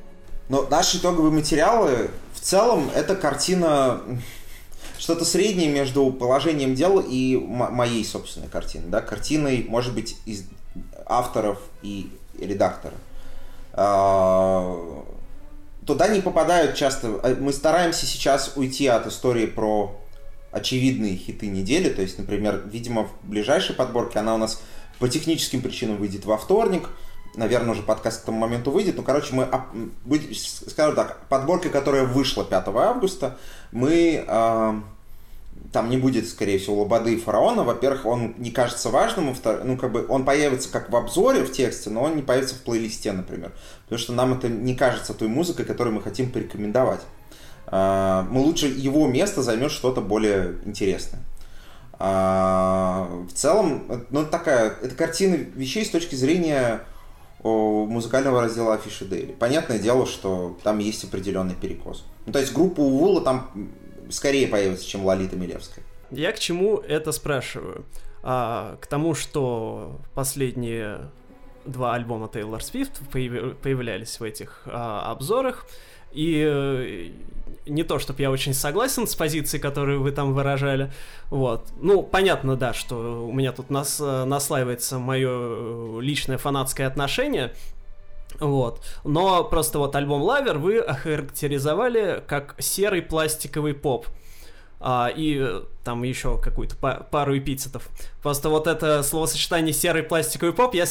[0.48, 4.02] Но наши итоговые материалы, в целом, это картина
[4.98, 8.90] что-то среднее между положением дел и моей собственной картиной.
[8.90, 9.02] Да?
[9.02, 10.46] Картиной, может быть, из
[11.06, 12.10] авторов и
[12.40, 12.96] редактора.
[15.90, 17.20] А, туда не попадают часто...
[17.24, 20.00] А, мы стараемся сейчас уйти от истории про
[20.52, 21.90] очевидные хиты недели.
[21.90, 24.62] То есть, например, видимо, в ближайшей подборке она у нас
[25.00, 26.90] по техническим причинам выйдет во вторник.
[27.36, 28.98] Наверное, уже подкаст к тому моменту выйдет.
[28.98, 29.48] Ну, короче, мы,
[30.68, 33.38] скажем так, подборка, которая вышла 5 августа,
[33.72, 34.82] мы э,
[35.72, 37.64] там не будет, скорее всего, Лободы и Фараона.
[37.64, 41.90] Во-первых, он не кажется важным, ну, как бы он появится как в обзоре в тексте,
[41.90, 43.52] но он не появится в плейлисте, например.
[43.84, 47.02] Потому что нам это не кажется той музыкой, которую мы хотим порекомендовать.
[47.68, 51.22] Э, мы лучше его место займет что-то более интересное.
[52.00, 56.82] Э, в целом, ну, такая, это картина вещей с точки зрения
[57.42, 59.32] музыкального раздела Афиши Дейли.
[59.32, 62.06] Понятное дело, что там есть определенный перекос.
[62.26, 63.50] Ну, то есть группа Увула там
[64.10, 65.84] скорее появится, чем Лолита Милевская.
[66.12, 67.86] Я к чему это спрашиваю?
[68.24, 71.10] А, к тому, что последние
[71.66, 75.66] два альбома Тейлор Свифт появлялись в этих а, обзорах,
[76.12, 77.10] и э,
[77.68, 80.92] не то, чтобы я очень согласен с позицией, которую вы там выражали.
[81.30, 81.68] Вот.
[81.80, 87.54] Ну, понятно, да, что у меня тут нас, наслаивается мое э, личное фанатское отношение.
[88.40, 88.82] Вот.
[89.04, 94.08] Но просто вот альбом Lover вы охарактеризовали как серый пластиковый поп.
[94.82, 97.90] А, и э, там еще какую-то пару эпитетов.
[98.24, 100.86] Просто вот это словосочетание серый пластиковый поп, я,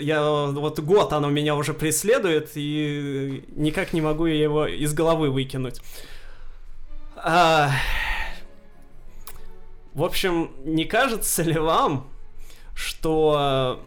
[0.00, 5.80] я вот год оно меня уже преследует, и никак не могу его из головы выкинуть.
[7.16, 7.70] А...
[9.94, 12.08] В общем, не кажется ли вам,
[12.74, 13.82] что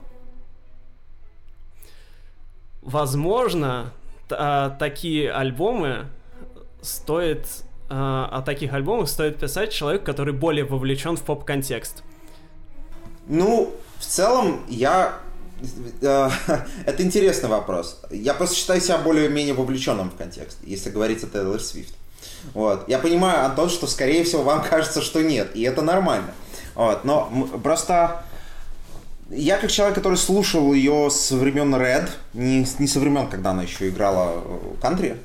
[2.82, 3.94] возможно
[4.30, 6.08] а, такие альбомы
[6.82, 7.48] стоит
[7.90, 12.04] а, о таких альбомах стоит писать человек, который более вовлечен в поп-контекст?
[13.28, 15.20] Ну, в целом, я
[16.02, 16.30] э,
[16.86, 18.02] это интересный вопрос.
[18.10, 21.94] Я просто считаю себя более-менее вовлеченным в контекст, если говорить о Тейлор Свифт.
[22.54, 22.88] Вот.
[22.88, 26.34] Я понимаю, Антон, что, скорее всего, вам кажется, что нет, и это нормально.
[26.76, 27.04] Вот.
[27.04, 27.30] Но
[27.64, 28.24] просто
[29.32, 33.64] я как человек, который слушал ее с времен Red, не, не со времен, когда она
[33.64, 34.44] еще играла
[34.82, 35.18] кантри,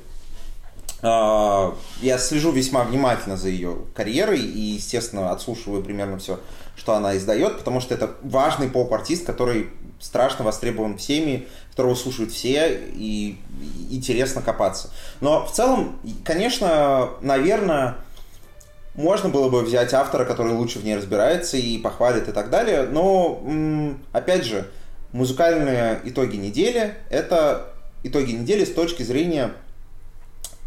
[1.01, 6.39] а, я слежу весьма внимательно за ее карьерой и, естественно, отслушиваю примерно все,
[6.75, 12.79] что она издает, потому что это важный поп-артист, который страшно востребован всеми, которого слушают все,
[12.93, 13.37] и
[13.91, 14.89] интересно копаться.
[15.21, 17.97] Но в целом, конечно, наверное,
[18.97, 22.83] можно было бы взять автора, который лучше в ней разбирается и похвалит и так далее,
[22.83, 23.41] но,
[24.11, 24.67] опять же,
[25.13, 27.73] музыкальные итоги недели– это
[28.03, 29.51] итоги недели с точки зрения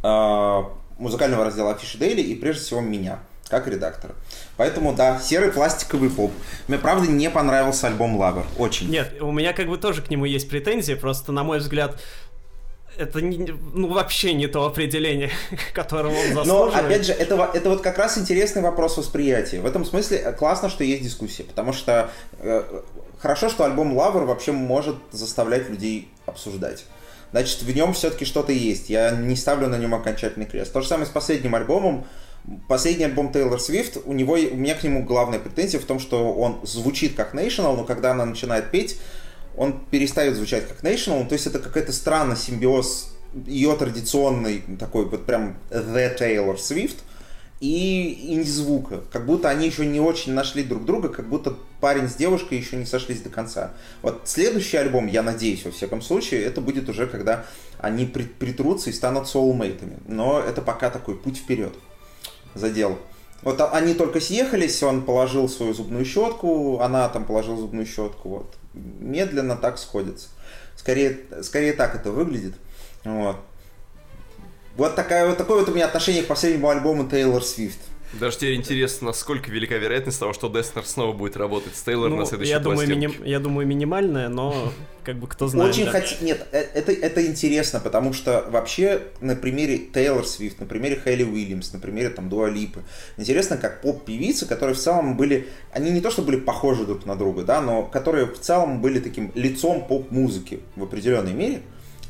[0.02, 0.62] э,
[0.98, 3.18] музыкального раздела Афиши Дейли и, прежде всего, меня–
[3.50, 4.14] как редактора.
[4.56, 6.30] Поэтому, да, серый пластиковый поп.
[6.68, 8.46] Мне, правда, не понравился альбом Лавер.
[8.56, 8.88] Очень.
[8.88, 12.00] Нет, у меня как бы тоже к нему есть претензии, просто, на мой взгляд,
[13.00, 15.30] это не, ну, вообще не то определение,
[15.72, 16.46] которого он заслуживает.
[16.46, 19.60] Но, опять же, это, это вот как раз интересный вопрос восприятия.
[19.60, 22.82] В этом смысле э, классно, что есть дискуссия, потому что э,
[23.18, 26.84] хорошо, что альбом Lover вообще может заставлять людей обсуждать.
[27.32, 28.90] Значит, в нем все-таки что-то есть.
[28.90, 30.72] Я не ставлю на нем окончательный крест.
[30.72, 32.04] То же самое с последним альбомом.
[32.68, 36.32] Последний альбом Тейлор Свифт, у него, у меня к нему главная претензия в том, что
[36.32, 38.98] он звучит как National, но когда она начинает петь,
[39.60, 43.14] он перестает звучать как National, то есть это какая-то странный симбиоз
[43.46, 46.96] ее традиционный такой вот прям The Taylor Swift
[47.60, 49.02] и инди-звука.
[49.12, 52.76] Как будто они еще не очень нашли друг друга, как будто парень с девушкой еще
[52.76, 53.72] не сошлись до конца.
[54.00, 57.44] Вот следующий альбом, я надеюсь, во всяком случае, это будет уже, когда
[57.76, 59.98] они притрутся и станут соулмейтами.
[60.08, 61.74] Но это пока такой путь вперед
[62.54, 62.98] задел.
[63.42, 68.56] Вот они только съехались, он положил свою зубную щетку, она там положила зубную щетку, вот.
[68.74, 70.28] Медленно так сходится.
[70.76, 72.54] Скорее, скорее так это выглядит.
[73.04, 73.36] Вот.
[74.76, 77.80] Вот такая, вот такое вот у меня отношение к последнему альбому Тейлор Свифт.
[78.12, 82.16] Даже теперь интересно, насколько велика вероятность того, что Деснер снова будет работать с Тейлор Ну,
[82.16, 84.72] на следующей я думаю, миним- я думаю, минимальная, но
[85.04, 85.72] как бы кто знает.
[85.72, 85.92] Очень да.
[86.00, 91.00] хот- Нет, э, это, это интересно, потому что вообще на примере Тейлор Свифт, на примере
[91.02, 92.80] Хейли Уильямс, на примере там Дуа Липы,
[93.16, 97.14] интересно, как поп-певицы, которые в целом были, они не то что были похожи друг на
[97.14, 101.62] друга, да, но которые в целом были таким лицом поп-музыки в определенной мере,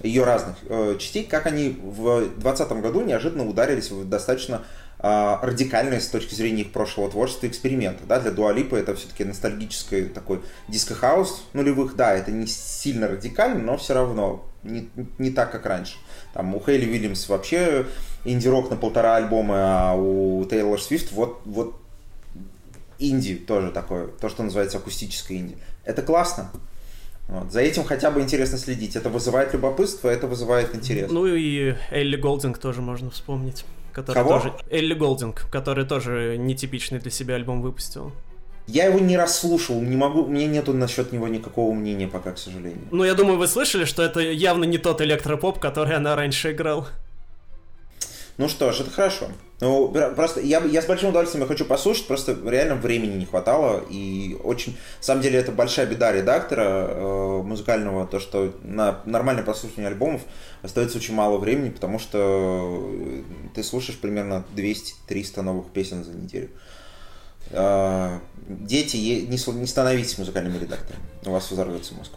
[0.02, 4.62] ее разных э, частей, как они в 2020 году неожиданно ударились в достаточно
[5.02, 8.04] радикальные с точки зрения их прошлого творчества эксперименты.
[8.06, 8.20] Да?
[8.20, 11.96] Для Дуа Липа это все-таки ностальгический такой диско-хаус нулевых.
[11.96, 15.96] Да, это не сильно радикально, но все равно не, не так, как раньше.
[16.34, 17.86] Там у Хейли Уильямс вообще
[18.24, 21.80] инди-рок на полтора альбома, а у Тейлор Свифт вот, вот
[22.98, 25.56] инди тоже такое, то, что называется акустическое инди.
[25.84, 26.50] Это классно.
[27.28, 27.50] Вот.
[27.52, 28.96] За этим хотя бы интересно следить.
[28.96, 31.10] Это вызывает любопытство, это вызывает интерес.
[31.10, 33.64] Ну и Элли Голдинг тоже можно вспомнить.
[33.92, 34.30] Который Кого?
[34.30, 34.52] тоже...
[34.70, 38.12] Элли Голдинг, который тоже нетипичный для себя альбом выпустил.
[38.66, 42.38] Я его не расслушал, не могу, у меня нету насчет него никакого мнения пока, к
[42.38, 42.86] сожалению.
[42.92, 46.86] Ну, я думаю, вы слышали, что это явно не тот электропоп, который она раньше играл.
[48.38, 49.28] Ну что ж, это хорошо.
[49.60, 53.84] Ну, пр- просто я, я с большим удовольствием хочу послушать, просто реально времени не хватало,
[53.90, 59.44] и очень, на самом деле, это большая беда редактора э, музыкального, то, что на нормальное
[59.44, 60.22] прослушивание альбомов
[60.62, 63.22] остается очень мало времени, потому что э,
[63.54, 66.48] ты слушаешь примерно 200-300 новых песен за неделю.
[67.50, 72.12] Э, дети, не, не становитесь музыкальными редакторами, у вас взорвется мозг.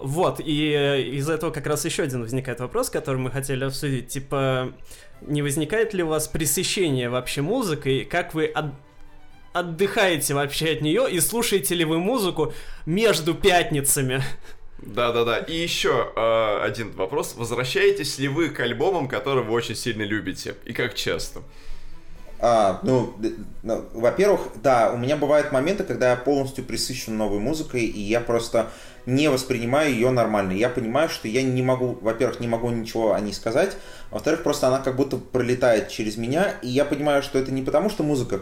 [0.00, 4.08] Вот, и э, из этого как раз еще один возникает вопрос, который мы хотели обсудить.
[4.08, 4.72] Типа,
[5.26, 8.04] не возникает ли у вас пресыщение вообще музыкой?
[8.04, 8.74] Как вы от-
[9.52, 12.52] отдыхаете вообще от нее и слушаете ли вы музыку
[12.86, 14.22] между пятницами?
[14.78, 15.38] Да-да-да.
[15.38, 17.34] И еще э, один вопрос.
[17.36, 20.56] Возвращаетесь ли вы к альбомам, которые вы очень сильно любите?
[20.64, 21.42] И как часто?
[22.44, 23.14] А, ну,
[23.62, 28.20] ну, во-первых, да, у меня бывают моменты, когда я полностью присыщен новой музыкой, и я
[28.20, 28.72] просто
[29.06, 30.52] не воспринимаю ее нормально.
[30.52, 33.76] Я понимаю, что я не могу, во-первых, не могу ничего о ней сказать,
[34.10, 37.90] во-вторых, просто она как будто пролетает через меня, и я понимаю, что это не потому,
[37.90, 38.40] что музыка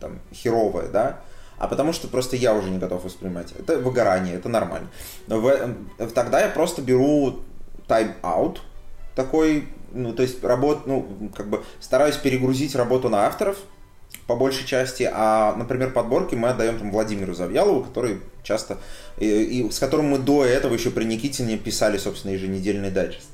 [0.00, 1.20] там херовая, да,
[1.58, 3.52] а потому что просто я уже не готов воспринимать.
[3.58, 4.88] Это выгорание, это нормально.
[5.26, 7.40] Но в- э, тогда я просто беру
[7.86, 8.60] тайм-аут,
[9.14, 13.56] такой, ну, то есть работ, ну, как бы стараюсь перегрузить работу на авторов
[14.26, 18.78] по большей части, а, например, подборки мы отдаем там Владимиру Завьялову, который часто,
[19.18, 23.28] и, и с которым мы до этого еще при Никитине писали, собственно, еженедельный дайджест.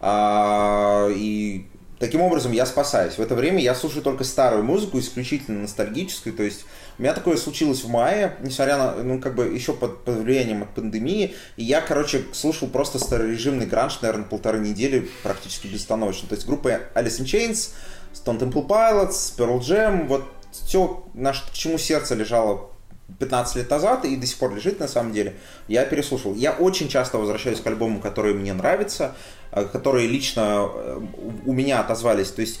[0.00, 1.66] А, и
[1.98, 3.14] таким образом я спасаюсь.
[3.14, 6.64] В это время я слушаю только старую музыку, исключительно ностальгическую, то есть
[6.98, 10.64] у меня такое случилось в мае, несмотря на, ну, как бы еще под, под влиянием
[10.64, 16.28] от пандемии, и я, короче, слушал просто старорежимный гранж, наверное, полторы недели практически безостановочно.
[16.28, 17.70] То есть группа Alice in Chains,
[18.14, 22.70] Stone Temple Pilots, Pearl Jam, вот все, на ш- к чему сердце лежало
[23.18, 25.36] 15 лет назад и до сих пор лежит на самом деле,
[25.66, 26.34] я переслушал.
[26.34, 29.14] Я очень часто возвращаюсь к альбомам, которые мне нравятся,
[29.52, 31.00] э, которые лично э,
[31.46, 32.30] у меня отозвались.
[32.30, 32.60] То есть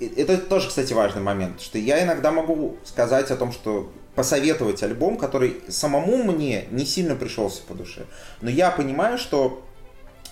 [0.00, 4.82] э, это тоже, кстати, важный момент, что я иногда могу сказать о том, что посоветовать
[4.82, 8.04] альбом, который самому мне не сильно пришелся по душе.
[8.40, 9.62] Но я понимаю, что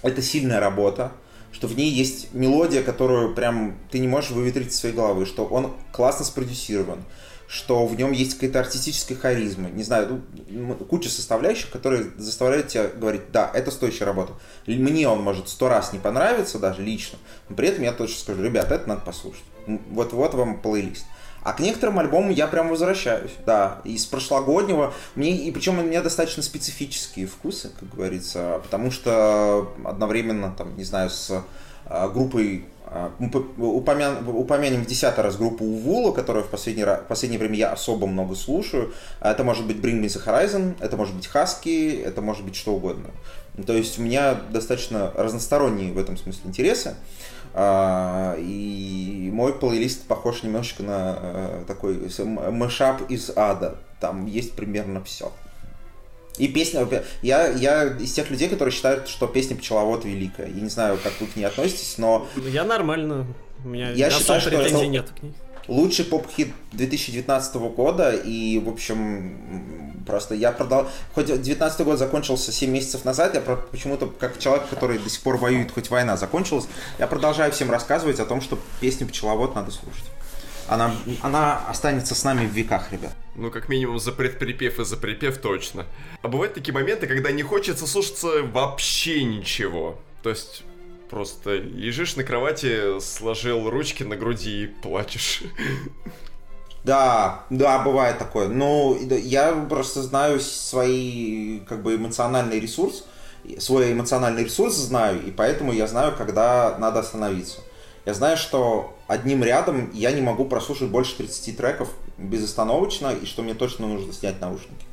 [0.03, 1.13] это сильная работа,
[1.53, 5.45] что в ней есть мелодия, которую прям ты не можешь выветрить из своей головы, что
[5.45, 7.03] он классно спродюсирован,
[7.49, 12.89] что в нем есть какая-то артистическая харизма, не знаю, ну, куча составляющих, которые заставляют тебя
[12.89, 14.33] говорить, да, это стоящая работа.
[14.67, 17.19] Мне он может сто раз не понравиться даже лично,
[17.49, 19.45] но при этом я точно скажу, ребята, это надо послушать.
[19.67, 21.07] Вот, вот вам плейлист.
[21.47, 23.81] А к некоторым альбомам я прям возвращаюсь, да.
[23.85, 30.53] Из прошлогоднего, мне, и причем у меня достаточно специфические вкусы, как говорится, потому что одновременно,
[30.59, 31.45] там, не знаю, с
[31.85, 37.07] а, группой а, упомя- упомянем в десятый раз группу Увула, которую в последний ра- в
[37.07, 38.93] последнее время я особо много слушаю.
[39.21, 42.57] А Это может быть Bring Me The Horizon, это может быть Husky, это может быть
[42.57, 43.11] что угодно.
[43.65, 46.97] То есть у меня достаточно разносторонние в этом смысле интересы.
[48.39, 53.77] И мой плейлист похож немножечко на э, такой с- м- мешап из ада.
[54.01, 55.33] Там есть примерно все.
[56.39, 56.87] И песня,
[57.23, 60.49] я, я из тех людей, которые считают, что песня «Пчеловод» великая.
[60.49, 63.27] Я не знаю, как вы к ней относитесь, но Ну, Я нормально.
[63.65, 65.33] У меня Я считаю, что претензий нет к ней.
[65.69, 70.89] Лучший поп-хит 2019 года, и, в общем, просто я продал...
[71.15, 75.37] Хоть 2019 год закончился 7 месяцев назад, я почему-то, как человек, который до сих пор
[75.37, 76.67] воюет, хоть война закончилась,
[76.99, 80.05] я продолжаю всем рассказывать о том, что песню «Пчеловод» надо слушать.
[80.69, 80.93] Она,
[81.23, 83.15] она останется с нами в веках, ребят.
[83.37, 85.87] Ну, как минимум, за предприпев и за припев точно.
[86.23, 90.01] А бывают такие моменты, когда не хочется слушаться вообще ничего.
[90.23, 90.65] То есть,
[91.11, 95.43] просто лежишь на кровати, сложил ручки на груди и плачешь.
[96.85, 98.47] Да, да, бывает такое.
[98.47, 103.05] Ну, я просто знаю свои, как бы, эмоциональный ресурс,
[103.59, 107.59] свой эмоциональный ресурс знаю, и поэтому я знаю, когда надо остановиться.
[108.05, 113.43] Я знаю, что одним рядом я не могу прослушать больше 30 треков безостановочно, и что
[113.43, 114.87] мне точно нужно снять наушники.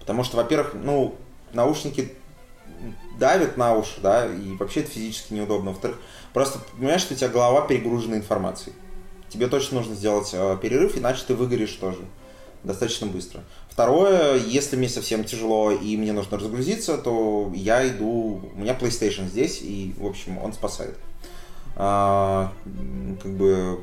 [0.00, 1.14] Потому что, во-первых, ну,
[1.52, 2.14] наушники
[3.18, 5.70] давят на уши, да, и вообще это физически неудобно.
[5.70, 5.98] Во-вторых,
[6.32, 8.74] просто понимаешь, что у тебя голова перегружена информацией.
[9.28, 12.00] Тебе точно нужно сделать э, перерыв, иначе ты выгоришь тоже
[12.64, 13.42] достаточно быстро.
[13.68, 19.28] Второе, если мне совсем тяжело и мне нужно разгрузиться, то я иду, у меня PlayStation
[19.28, 20.96] здесь, и, в общем, он спасает.
[21.76, 22.52] А,
[23.22, 23.80] как бы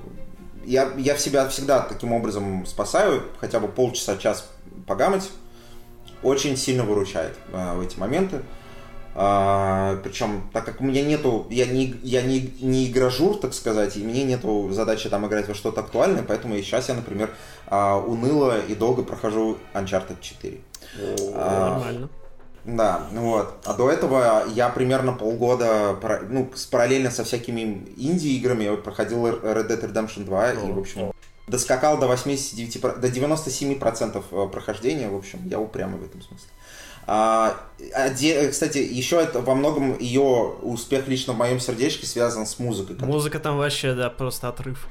[0.65, 4.49] я, я себя всегда таким образом спасаю, хотя бы полчаса-час
[4.85, 5.29] погамать,
[6.23, 8.41] очень сильно выручает а, в эти моменты.
[9.17, 13.95] А, причем, так как у меня нету, я не, я не, не игражур, так сказать,
[13.95, 17.29] и мне нету задачи там играть во что-то актуальное, поэтому и сейчас я, например,
[17.67, 20.59] а, уныло и долго прохожу Uncharted 4.
[21.33, 22.09] А, Нормально.
[22.65, 23.53] Да, вот.
[23.63, 25.95] А до этого я примерно полгода,
[26.29, 31.13] ну, параллельно со всякими инди-играми я проходил Red Dead Redemption 2 О, и, в общем,
[31.47, 36.47] доскакал до 89, до 97% э, прохождения, в общем, я упрямый в этом смысле.
[37.07, 37.57] А,
[38.49, 42.95] кстати, еще это во многом ее успех лично в моем сердечке связан с музыкой.
[42.99, 44.87] Музыка там вообще, да, просто отрыв.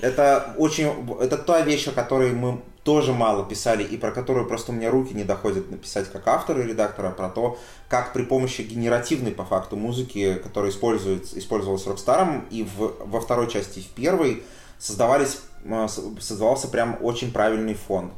[0.00, 0.90] Это очень,
[1.20, 4.90] это та вещь, о которой мы тоже мало писали и про которую просто у меня
[4.90, 9.44] руки не доходят написать как автор и редактора, про то, как при помощи генеративной по
[9.44, 14.42] факту музыки, которая используется, использовалась Rockstar ом и в, во второй части, и в первой,
[14.78, 15.86] создавались, э,
[16.20, 18.12] создавался прям очень правильный фон.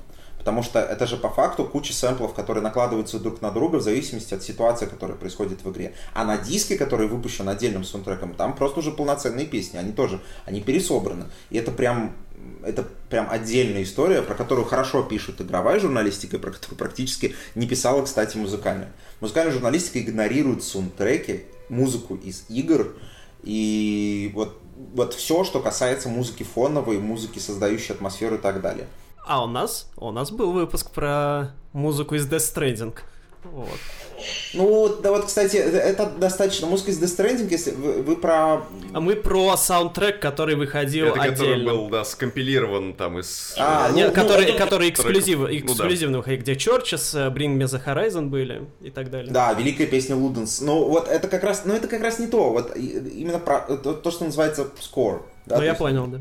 [0.47, 4.33] Потому что это же по факту куча сэмплов, которые накладываются друг на друга в зависимости
[4.33, 5.95] от ситуации, которая происходит в игре.
[6.15, 9.77] А на диске, который выпущен отдельным саундтреком, там просто уже полноценные песни.
[9.77, 11.25] Они тоже, они пересобраны.
[11.51, 12.15] И это прям
[12.63, 18.05] это прям отдельная история, про которую хорошо пишут игровая журналистика, про которую практически не писала,
[18.05, 18.93] кстати, музыкальная.
[19.19, 22.95] Музыкальная журналистика игнорирует саундтреки, музыку из игр,
[23.43, 24.63] и вот,
[24.95, 28.87] вот все, что касается музыки фоновой, музыки, создающей атмосферу и так далее.
[29.27, 32.95] А у нас, у нас был выпуск про музыку из Death Stranding.
[33.43, 33.69] Вот.
[34.55, 36.69] Ну, да вот, кстати, это достаточно.
[36.69, 38.63] Музыка из Death Stranding, если вы, вы про...
[38.93, 41.37] А мы про саундтрек, который выходил это отдельно.
[41.39, 43.57] который был, да, скомпилирован там из...
[43.59, 44.59] А, ну, Нет, ну, который, это...
[44.59, 46.37] который эксклюзив, эксклюзивный, ну, да.
[46.37, 49.33] где Churches, Bring Me The Horizon были и так далее.
[49.33, 50.63] Да, великая песня Ludens.
[50.63, 52.51] Ну, вот это как раз, ну, это как раз не то.
[52.51, 55.23] Вот именно про то, то что называется score.
[55.47, 55.81] Да, ну, я есть...
[55.81, 56.21] понял, да.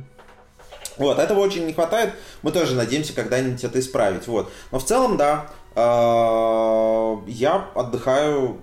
[0.97, 2.13] Вот, этого очень не хватает.
[2.41, 4.27] Мы тоже надеемся когда-нибудь это исправить.
[4.27, 4.51] Вот.
[4.71, 8.61] Но в целом, да, э, я отдыхаю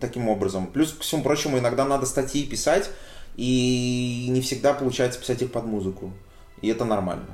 [0.00, 0.66] таким образом.
[0.66, 2.90] Плюс, ко всему прочему, иногда надо статьи писать,
[3.36, 6.12] и не всегда получается писать их под музыку.
[6.60, 7.26] И это нормально.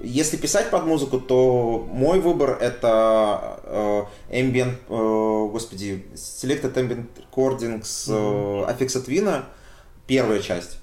[0.00, 8.08] Если писать под музыку, то мой выбор это э, ambient, э, господи, Selected Ambient Recordings
[8.08, 9.44] э, Affixed Twin,
[10.06, 10.78] первая часть.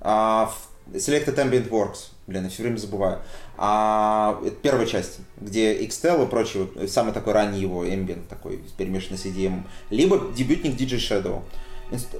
[0.00, 0.52] А
[0.92, 3.18] Selected Ambient Works Блин, я все время забываю.
[3.58, 9.18] А, это первая часть, где Xtel и прочее, самый такой ранний его ambient, такой перемешанный
[9.18, 9.62] с EDM.
[9.90, 11.42] Либо дебютник DJ Shadow.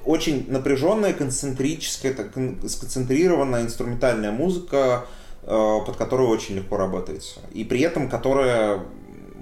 [0.05, 5.07] Очень напряженная, концентрическая, сконцентрированная инструментальная музыка,
[5.43, 7.41] э, под которую очень легко работается.
[7.53, 8.81] И при этом которая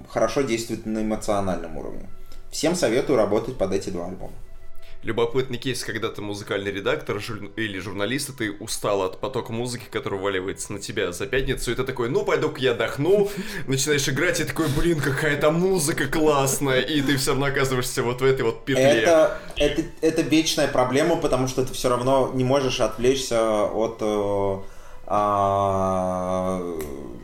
[0.07, 2.09] хорошо действует на эмоциональном уровне.
[2.51, 4.31] Всем советую работать под эти два альбома
[5.03, 7.51] любопытный кейс, когда ты музыкальный редактор жур...
[7.55, 11.75] или журналист, и ты устал от потока музыки, который валивается на тебя за пятницу, и
[11.75, 13.29] ты такой, ну, пойду-ка я отдохну,
[13.67, 18.25] начинаешь играть, и такой, блин, какая-то музыка классная, и ты все равно оказываешься вот в
[18.25, 18.83] этой вот петле.
[18.83, 24.57] Это, это, это вечная проблема, потому что ты все равно не можешь отвлечься от э,
[25.15, 26.59] а,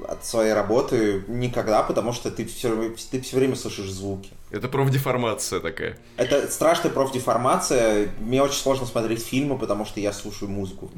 [0.08, 4.30] от своей работы никогда, потому что ты все, ты все время слышишь звуки.
[4.52, 5.98] Это профдеформация такая.
[6.16, 8.10] Это страшная профдеформация.
[8.20, 10.92] Мне очень сложно смотреть фильмы, потому что я слушаю музыку.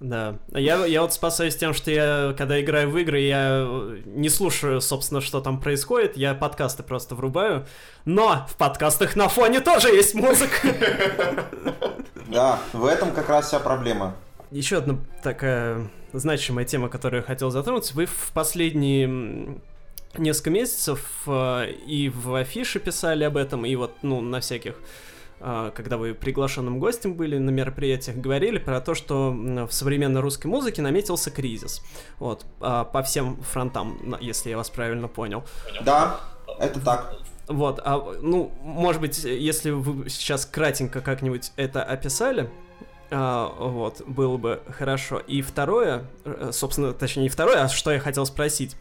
[0.00, 0.36] Да.
[0.50, 3.66] Я, я вот спасаюсь тем, что я, когда играю в игры, я
[4.04, 7.66] не слушаю, собственно, что там происходит, я подкасты просто врубаю.
[8.04, 10.58] Но в подкастах на фоне тоже есть музыка.
[12.28, 14.16] Да, в этом как раз вся проблема.
[14.50, 17.92] Еще одна такая значимая тема, которую я хотел затронуть.
[17.92, 19.58] Вы в последние
[20.18, 24.76] несколько месяцев э, и в афише писали об этом, и вот, ну, на всяких
[25.40, 30.46] э, когда вы приглашенным гостем были на мероприятиях, говорили про то, что в современной русской
[30.46, 31.82] музыке наметился кризис.
[32.18, 35.44] Вот, а, по всем фронтам, если я вас правильно понял.
[35.84, 36.20] Да,
[36.58, 37.16] это так.
[37.48, 42.50] Вот, а, ну, может быть, если вы сейчас кратенько как-нибудь это описали,
[43.10, 45.18] А, вот, было бы хорошо.
[45.18, 48.76] И второе, э, собственно, точнее, не второе, а что я хотел спросить.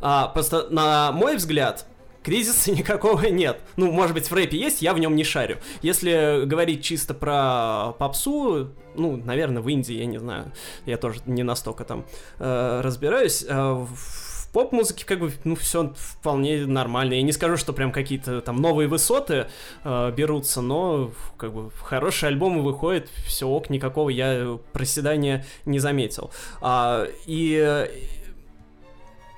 [0.00, 1.86] А, просто, на мой взгляд,
[2.22, 3.60] кризиса никакого нет.
[3.76, 5.58] Ну, может быть, в рэпе есть, я в нем не шарю.
[5.82, 10.52] Если говорить чисто про попсу, ну, наверное, в Индии, я не знаю,
[10.86, 12.06] я тоже не настолько там
[12.38, 13.44] э, разбираюсь.
[13.46, 17.14] Э, в поп-музыке как бы, ну, все вполне нормально.
[17.14, 19.46] Я не скажу, что прям какие-то там новые высоты
[19.84, 26.30] э, берутся, но как бы хорошие альбомы выходят, все ок, никакого я проседания не заметил.
[26.60, 27.88] А, и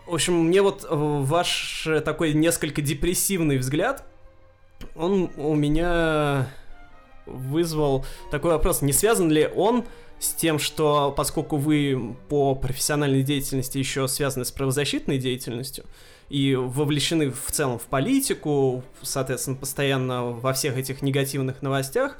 [0.06, 4.04] в общем, мне вот ваш такой несколько депрессивный взгляд,
[4.96, 6.48] он у меня
[7.26, 9.84] вызвал такой вопрос, не связан ли он
[10.22, 15.84] с тем, что поскольку вы по профессиональной деятельности еще связаны с правозащитной деятельностью
[16.28, 22.16] и вовлечены в целом в политику, соответственно, постоянно во всех этих негативных новостях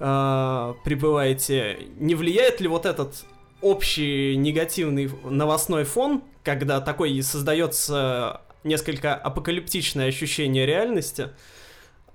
[0.00, 3.24] э, пребываете, не влияет ли вот этот
[3.60, 11.30] общий негативный новостной фон, когда такой создается несколько апокалиптичное ощущение реальности.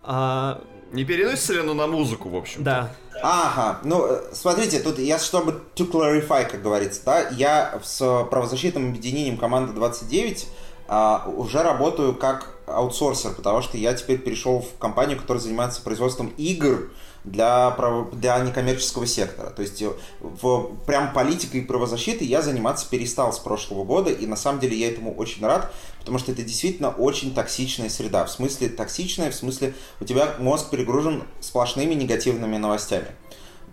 [0.02, 0.62] А...
[0.92, 2.64] Не переносится ли оно на музыку, в общем?
[2.64, 2.92] Да.
[3.22, 8.00] Ага, ну, э, смотрите, тут я, чтобы to clarify, как говорится, да, я с
[8.32, 10.48] правозащитным объединением команда 29
[10.88, 16.34] а, уже работаю как аутсорсер, потому что я теперь перешел в компанию, которая занимается производством
[16.38, 16.90] игр,
[17.24, 17.76] для,
[18.14, 19.50] для некоммерческого сектора.
[19.50, 19.92] То есть э,
[20.22, 24.78] в прям политикой и правозащитой я заниматься перестал с прошлого года, и на самом деле
[24.78, 28.26] я этому очень рад, потому что это действительно очень токсичная среда.
[28.26, 33.08] В смысле токсичная, в смысле у тебя мозг перегружен сплошными негативными новостями.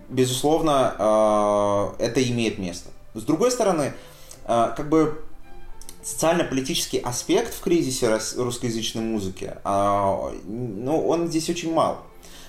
[0.09, 2.91] Безусловно, э, это имеет место.
[3.15, 3.95] С другой стороны,
[4.47, 5.23] э, как бы
[6.03, 12.05] социально-политический аспект в кризисе русскоязычной музыки, ну, он здесь очень мал.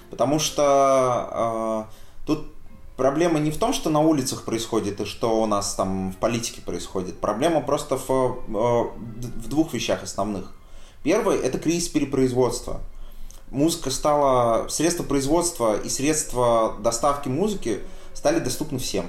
[0.09, 2.47] Потому что э, тут
[2.97, 6.61] проблема не в том, что на улицах происходит и что у нас там в политике
[6.61, 7.19] происходит.
[7.19, 10.51] Проблема просто в, э, в двух вещах основных.
[11.03, 12.81] Первое– это кризис перепроизводства.
[13.49, 17.81] Музыка стала, средства производства и средства доставки музыки
[18.13, 19.05] стали доступны всем.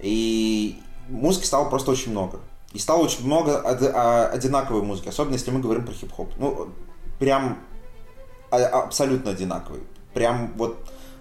[0.00, 2.40] И музыки стало просто очень много.
[2.72, 6.30] И стало очень много а, одинаковой музыки, особенно если мы говорим про хип-хоп.
[6.38, 6.70] Ну,
[7.18, 7.58] прям
[8.50, 9.82] а, абсолютно одинаковый
[10.14, 10.78] прям вот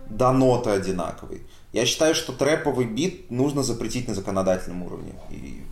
[0.10, 1.44] до ноты одинаковый.
[1.74, 5.14] Я считаю, что трэповый бит нужно запретить на законодательном уровне.
[5.30, 5.64] И,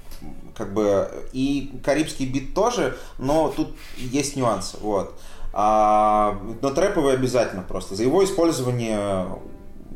[0.56, 4.78] как бы, и карибский бит тоже, но тут есть нюансы.
[4.82, 5.20] Вот.
[5.52, 7.96] А, но трэповый обязательно просто.
[7.96, 9.28] За его использование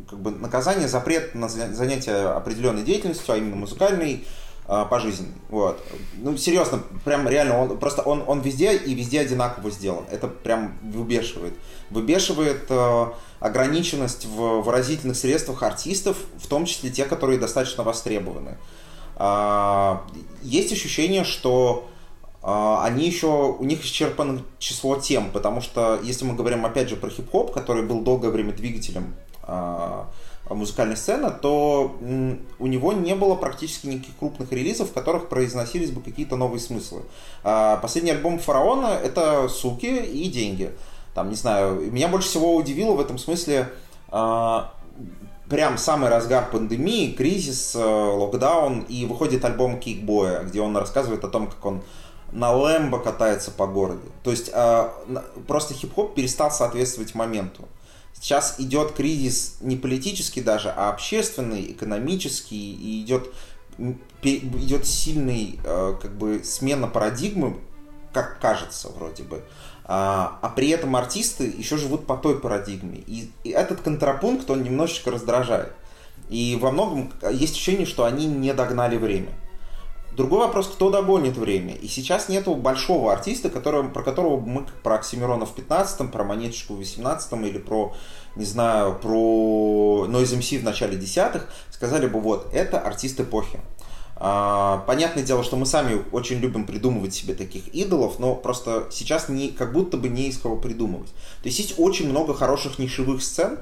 [0.09, 4.25] как бы, наказание, запрет на занятие определенной деятельностью, а именно музыкальной,
[4.65, 5.33] а, пожизненный.
[5.49, 5.83] Вот.
[6.15, 10.05] Ну, серьезно, прям реально, он просто он, он везде и везде одинаково сделан.
[10.09, 11.53] Это прям выбешивает.
[11.89, 13.05] Выбешивает э,
[13.41, 18.57] ограниченность в выразительных средствах артистов, в том числе те, которые достаточно востребованы.
[19.17, 19.97] Э,
[20.41, 21.89] есть ощущение, что
[22.41, 23.27] э, они еще,
[23.59, 27.83] у них исчерпано число тем, потому что, если мы говорим опять же про хип-хоп, который
[27.83, 29.13] был долгое время двигателем
[29.45, 30.03] э,
[30.49, 31.95] музыкальной сцены, то
[32.59, 37.03] у него не было практически никаких крупных релизов, в которых произносились бы какие-то новые смыслы.
[37.43, 40.71] А, последний альбом Фараона— это «Суки» и «Деньги».
[41.13, 43.69] Там, не знаю, меня больше всего удивило в этом смысле
[44.09, 44.73] а,
[45.49, 51.27] прям самый разгар пандемии, кризис, э, локдаун, и выходит альбом Кикбоя, где он рассказывает о
[51.27, 51.83] том, как он
[52.31, 54.11] на Лэмбо катается по городу.
[54.23, 54.93] То есть а,
[55.47, 57.67] просто хип-хоп перестал соответствовать моменту.
[58.23, 63.33] Сейчас идет кризис не политический даже, а общественный, экономический, и идет,
[64.21, 67.57] идет сильный э, как бы смена парадигмы,
[68.13, 69.43] как кажется вроде бы.
[69.83, 73.03] А, а при этом артисты еще живут по той парадигме.
[73.07, 75.73] И, и этот контрапункт, он немножечко раздражает.
[76.29, 79.33] И во многом есть ощущение, что они не догнали время.
[80.15, 81.73] Другой вопрос, кто догонит время.
[81.73, 86.75] И сейчас нету большого артиста, которого, про которого мы, про Оксимирона в 15-м, про Монеточку
[86.75, 87.93] в 18-м или про,
[88.35, 93.59] не знаю, про Noise MC в начале десятых, сказали бы, вот, это артист эпохи.
[94.15, 99.29] А, понятное дело, что мы сами очень любим придумывать себе таких идолов, но просто сейчас
[99.29, 101.09] не, как будто бы не из кого придумывать.
[101.41, 103.57] То есть есть очень много хороших нишевых сцен,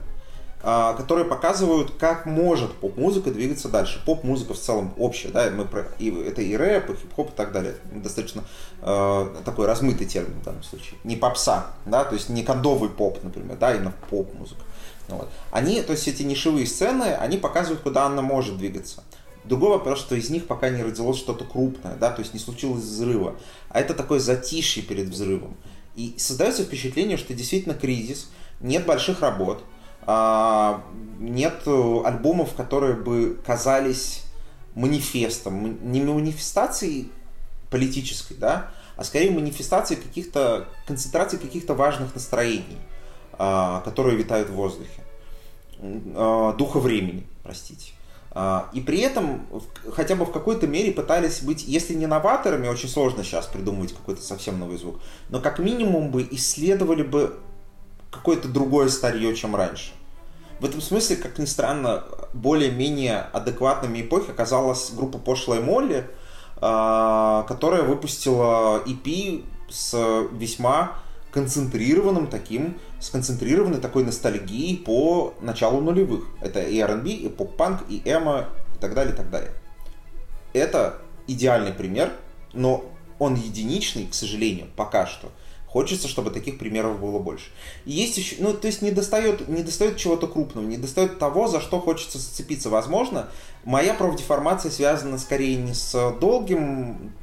[0.62, 4.02] которые показывают, как может поп-музыка двигаться дальше.
[4.06, 7.52] Поп-музыка в целом общая, да, мы про, и, это и рэп, и хип-хоп и так
[7.52, 7.76] далее.
[7.92, 8.44] Достаточно
[8.82, 11.00] э, такой размытый термин в данном случае.
[11.04, 14.62] Не попса, да, то есть не кодовый поп, например, да, именно поп-музыка.
[15.08, 15.30] Вот.
[15.52, 19.04] Они, то есть эти нишевые сцены, они показывают, куда она может двигаться.
[19.44, 22.84] Другой вопрос, что из них пока не родилось что-то крупное, да, то есть не случилось
[22.84, 23.36] взрыва.
[23.70, 25.58] А это такое затишье перед взрывом.
[25.96, 28.30] И создается впечатление, что действительно кризис,
[28.62, 29.66] нет больших работ, а,
[30.07, 34.23] нет альбомов, которые бы казались
[34.76, 37.11] манифестом, не манифестацией
[37.69, 42.78] политической, да, а скорее манифестацией каких-то, концентрации каких-то важных настроений,
[43.34, 45.02] а, которые витают в воздухе.
[45.80, 47.94] А, духа времени, простите.
[48.72, 49.45] И при этом
[49.91, 54.22] хотя бы в какой-то мере пытались быть, если не новаторами, очень сложно сейчас придумывать какой-то
[54.22, 57.38] совсем новый звук, но как минимум бы исследовали бы
[58.12, 59.92] какое-то другое старье, чем раньше.
[60.60, 66.08] В этом смысле, как ни странно, более-менее адекватными эпохи оказалась группа Пошлая Молли,
[66.58, 69.96] а, которая выпустила EP с
[70.32, 71.00] весьма
[71.32, 76.26] концентрированным таким, сконцентрированной такой ностальгией по началу нулевых.
[76.42, 79.54] Это и R&B, и поп-панк, и эмо, и так далее, и так далее.
[80.54, 80.98] Это
[81.28, 82.12] идеальный пример,
[82.54, 82.86] но
[83.18, 85.32] он единичный, к сожалению, пока что.
[85.72, 87.45] Хочется, чтобы таких примеров было больше.
[87.85, 91.48] И есть еще, ну, то есть не достает, не достает чего-то крупного, не достает того,
[91.48, 92.69] за что хочется зацепиться.
[92.69, 93.30] Возможно,
[93.64, 97.14] моя профдеформация связана скорее не с долгим,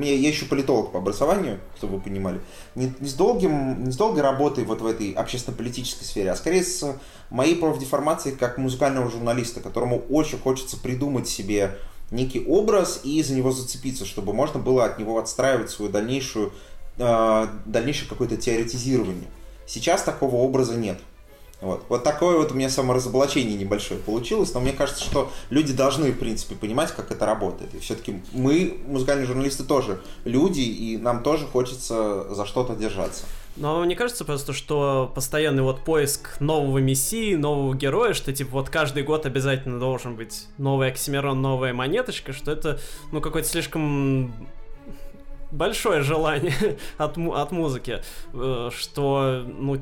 [0.00, 2.40] я, я еще политолог по образованию, чтобы вы понимали,
[2.74, 6.64] не, не, с долгим, не с долгой работой вот в этой общественно-политической сфере, а скорее
[6.64, 6.96] с
[7.28, 11.76] моей профдеформацией как музыкального журналиста, которому очень хочется придумать себе
[12.10, 16.54] некий образ и за него зацепиться, чтобы можно было от него отстраивать свою дальнейшую
[17.00, 19.28] э, дальнейшее какое-то теоретизирование.
[19.66, 20.98] Сейчас такого образа нет.
[21.60, 21.84] Вот.
[21.90, 26.18] вот такое вот у меня саморазоблачение небольшое получилось, но мне кажется, что люди должны, в
[26.18, 27.74] принципе, понимать, как это работает.
[27.74, 33.24] И все-таки мы, музыкальные журналисты, тоже люди, и нам тоже хочется за что-то держаться.
[33.56, 38.70] Но мне кажется просто, что постоянный вот поиск нового мессии, нового героя, что типа вот
[38.70, 42.80] каждый год обязательно должен быть новый Оксимирон, новая монеточка, что это,
[43.12, 44.32] ну, какой-то слишком
[45.50, 48.02] большое желание от, от музыки,
[48.32, 49.80] э, что, ну,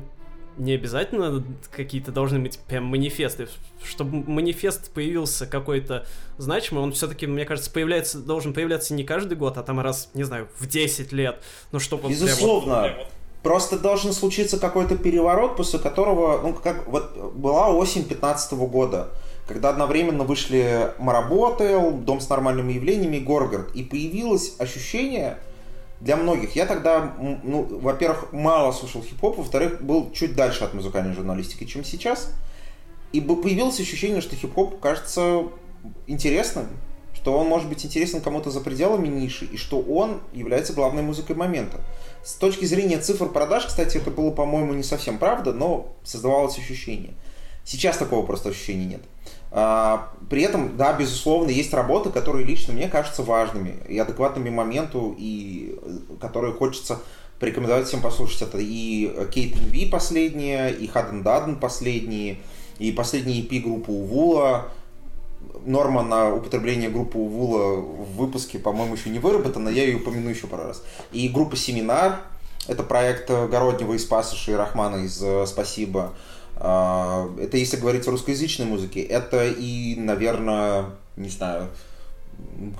[0.59, 3.47] не обязательно какие-то должны быть прям манифесты.
[3.83, 6.05] Чтобы манифест появился какой-то
[6.37, 10.23] значимый, он все-таки, мне кажется, появляется, должен появляться не каждый год, а там раз, не
[10.23, 11.41] знаю, в 10 лет.
[11.71, 12.81] Ну, чтобы Безусловно.
[12.83, 13.07] Прям вот...
[13.41, 19.07] Просто должен случиться какой-то переворот, после которого, ну, как вот была осень 15 года,
[19.47, 25.39] когда одновременно вышли Маработел, Дом с нормальными явлениями и Горгород, и появилось ощущение,
[25.99, 26.55] для многих.
[26.55, 27.13] Я тогда,
[27.43, 32.31] ну, во-первых, мало слушал хип-хоп, во-вторых, был чуть дальше от музыкальной журналистики, чем сейчас.
[33.11, 35.43] И появилось ощущение, что хип-хоп кажется
[36.07, 36.67] интересным,
[37.13, 41.35] что он может быть интересен кому-то за пределами ниши, и что он является главной музыкой
[41.35, 41.81] момента.
[42.23, 47.13] С точки зрения цифр продаж, кстати, это было, по-моему, не совсем правда, но создавалось ощущение.
[47.65, 49.01] Сейчас такого просто ощущения нет.
[49.51, 55.15] А, при этом, да, безусловно, есть работы, которые лично мне кажутся важными и адекватными моменту,
[55.17, 56.99] и э, которые хочется
[57.39, 58.43] порекомендовать всем послушать.
[58.43, 62.37] Это и Кейт Ви последняя, и Хаден Даден последние,
[62.77, 64.67] и последний EP группы Увула.
[65.65, 70.47] Норма на употребление группы Увула в выпуске, по-моему, еще не выработана, я ее упомяну еще
[70.47, 70.83] пару раз.
[71.11, 72.21] И группа Семинар,
[72.67, 76.13] это проект Городнего из Пасыша и Рахмана из э, «Спасибо».
[76.61, 79.01] А, это если говорить о русскоязычной музыке.
[79.01, 81.69] Это и, наверное, не знаю,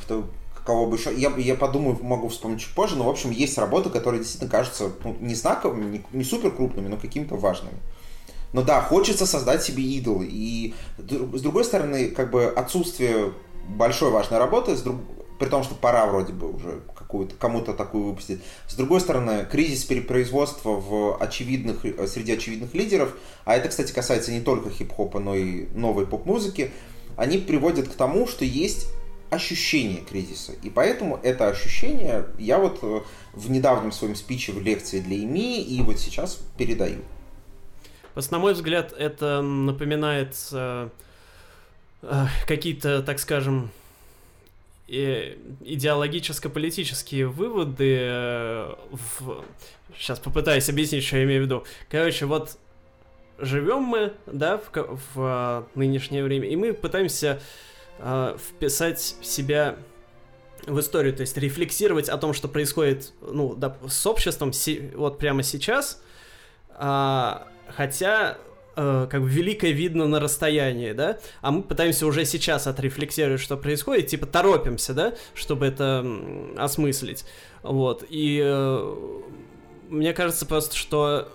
[0.01, 0.25] кто,
[0.65, 1.15] кого бы еще...
[1.15, 4.91] Я, я подумаю, могу вспомнить чуть позже, но, в общем, есть работы, которые действительно кажутся
[5.03, 7.77] ну, не знаковыми, не, не супер крупными, но какими-то важными.
[8.51, 10.23] Но да, хочется создать себе идол.
[10.23, 13.31] И с другой стороны, как бы отсутствие
[13.67, 14.97] большой важной работы, с друг...
[15.39, 18.39] при том, что пора вроде бы уже какую-то, кому-то такую выпустить.
[18.67, 23.15] С другой стороны, кризис перепроизводства в очевидных, э, среди очевидных лидеров,
[23.45, 26.69] а это, кстати, касается не только хип-хопа, но и новой поп-музыки,
[27.17, 28.89] они приводят к тому, что есть
[29.31, 30.51] ощущение кризиса.
[30.61, 33.01] И поэтому это ощущение я вот э,
[33.33, 36.99] в недавнем своем спиче в лекции для ИМИ и вот сейчас передаю.
[38.13, 40.89] Просто, на мой взгляд, это напоминает э,
[42.03, 43.71] э, какие-то, так скажем,
[44.89, 49.43] идеологическо-политические выводы э, в...
[49.95, 51.63] Сейчас попытаюсь объяснить, что я имею в виду.
[51.89, 52.57] Короче, вот
[53.37, 57.41] живем мы, да, в, в а, нынешнее время, и мы пытаемся
[57.99, 59.77] э, вписать себя
[60.65, 65.17] в историю, то есть рефлексировать о том, что происходит, ну, да, с обществом си, вот
[65.17, 66.01] прямо сейчас,
[66.71, 68.37] а, хотя
[68.79, 73.57] э, как бы великое видно на расстоянии, да, а мы пытаемся уже сейчас отрефлексировать, что
[73.57, 76.05] происходит, типа торопимся, да, чтобы это
[76.57, 77.25] осмыслить,
[77.61, 78.95] вот, и э,
[79.89, 81.29] мне кажется просто, что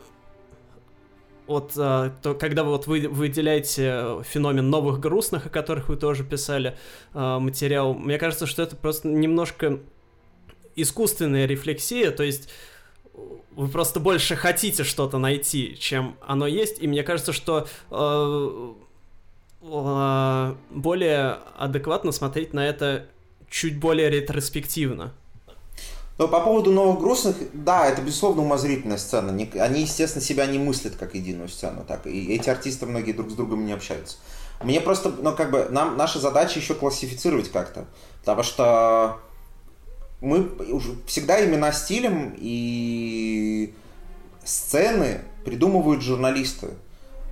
[1.47, 6.77] вот а, то, когда вот вы выделяете феномен новых грустных, о которых вы тоже писали
[7.12, 9.81] а, материал, мне кажется, что это просто немножко
[10.77, 12.49] искусственная рефлексия, то есть
[13.57, 18.74] вы просто больше хотите что-то найти, чем оно есть, и мне кажется, что э,
[19.62, 23.07] э, более адекватно смотреть на это
[23.49, 25.12] чуть более ретроспективно.
[26.16, 29.31] Но по поводу новых грустных, да, это безусловно умозрительная сцена.
[29.31, 31.85] Они, естественно, себя не мыслят как единую сцену.
[31.86, 34.19] Так, и эти артисты многие друг с другом не общаются.
[34.62, 37.86] Мне просто, ну, как бы, нам, наша задача еще классифицировать как-то.
[38.20, 39.19] Потому что
[40.25, 43.75] мы уже всегда имена стилем и
[44.43, 46.71] сцены придумывают журналисты.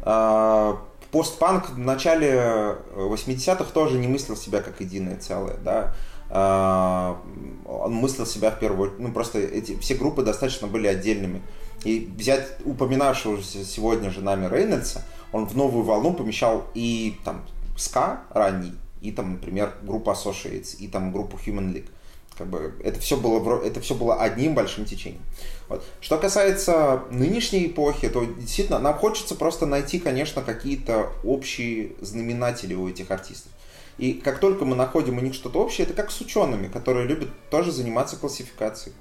[0.02, 0.78] А,
[1.10, 5.94] постпанк в начале 80-х тоже не мыслил себя как единое целое, да.
[6.28, 7.20] А,
[7.66, 11.43] он мыслил себя в первую очередь, ну просто эти все группы достаточно были отдельными.
[11.85, 15.02] И взять упоминавшегося сегодня же нами Рейнольдса,
[15.32, 17.43] он в новую волну помещал и там
[17.77, 21.89] ска ранний, и там, например, группу Associates, и там группу Human League.
[22.36, 25.22] Как бы это все было, это все было одним большим течением.
[25.68, 25.84] Вот.
[26.00, 32.88] Что касается нынешней эпохи, то действительно нам хочется просто найти, конечно, какие-то общие знаменатели у
[32.88, 33.52] этих артистов.
[33.98, 37.28] И как только мы находим у них что-то общее, это как с учеными, которые любят
[37.50, 38.94] тоже заниматься классификацией.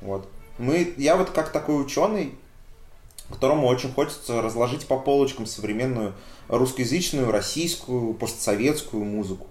[0.00, 0.28] Вот.
[0.58, 2.34] Мы, я вот как такой ученый,
[3.28, 6.14] которому очень хочется разложить по полочкам современную
[6.48, 9.46] русскоязычную, российскую, постсоветскую музыку.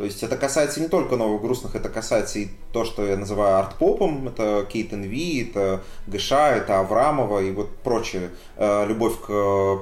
[0.00, 3.58] То есть это касается не только новых грустных, это касается и то, что я называю
[3.58, 9.26] арт-попом, это Кейт Ви, это ГШ, это Аврамова и вот прочее, э, любовь к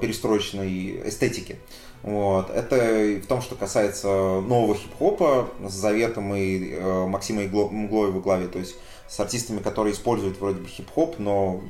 [0.01, 1.59] перестроечной эстетике.
[2.03, 2.51] Вот.
[2.51, 8.49] Это в том, что касается нового хип-хопа с Заветом и э, Максимой Мглой в главе,
[8.49, 8.75] то есть
[9.07, 11.61] с артистами, которые используют вроде бы хип-хоп, но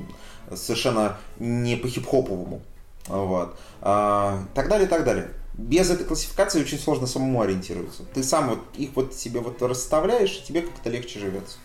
[0.55, 2.61] совершенно не по хип-хоповому.
[3.09, 3.55] Вот.
[3.81, 8.03] А, так далее, так далее без этой классификации очень сложно самому ориентироваться.
[8.13, 11.57] Ты сам вот их вот себе вот расставляешь, и тебе как-то легче живется.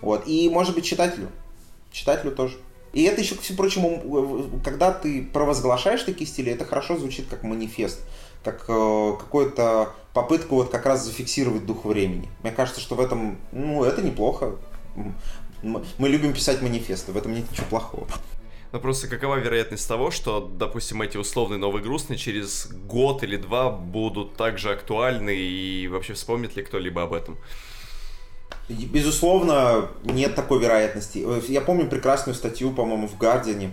[0.00, 0.26] Вот.
[0.26, 1.28] И, может быть, читателю.
[1.92, 2.56] Читателю тоже.
[2.92, 7.42] И это еще, ко всему прочему, когда ты провозглашаешь такие стили, это хорошо звучит как
[7.42, 8.00] манифест,
[8.44, 12.28] как э, какую-то попытку вот как раз зафиксировать дух времени.
[12.42, 14.56] Мне кажется, что в этом, ну, это неплохо.
[15.62, 18.06] Мы любим писать манифесты, в этом нет ничего плохого.
[18.74, 23.70] Но просто какова вероятность того, что, допустим, эти условные новые грустные через год или два
[23.70, 27.36] будут также актуальны и вообще вспомнит ли кто-либо об этом?
[28.68, 31.24] Безусловно, нет такой вероятности.
[31.48, 33.70] Я помню прекрасную статью, по-моему, в Гардиане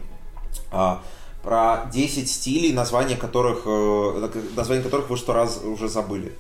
[0.72, 1.02] а,
[1.41, 6.32] про 10 стилей, названия которых, э, названия которых вы что раз уже забыли.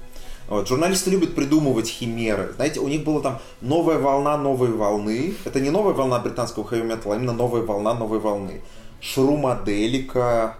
[0.51, 0.67] Вот.
[0.67, 2.51] Журналисты любят придумывать химеры.
[2.57, 5.33] Знаете, у них была там новая волна новой волны.
[5.45, 8.61] Это не новая волна британского хэви а именно новая волна новой волны.
[8.99, 10.57] Шрумаделика,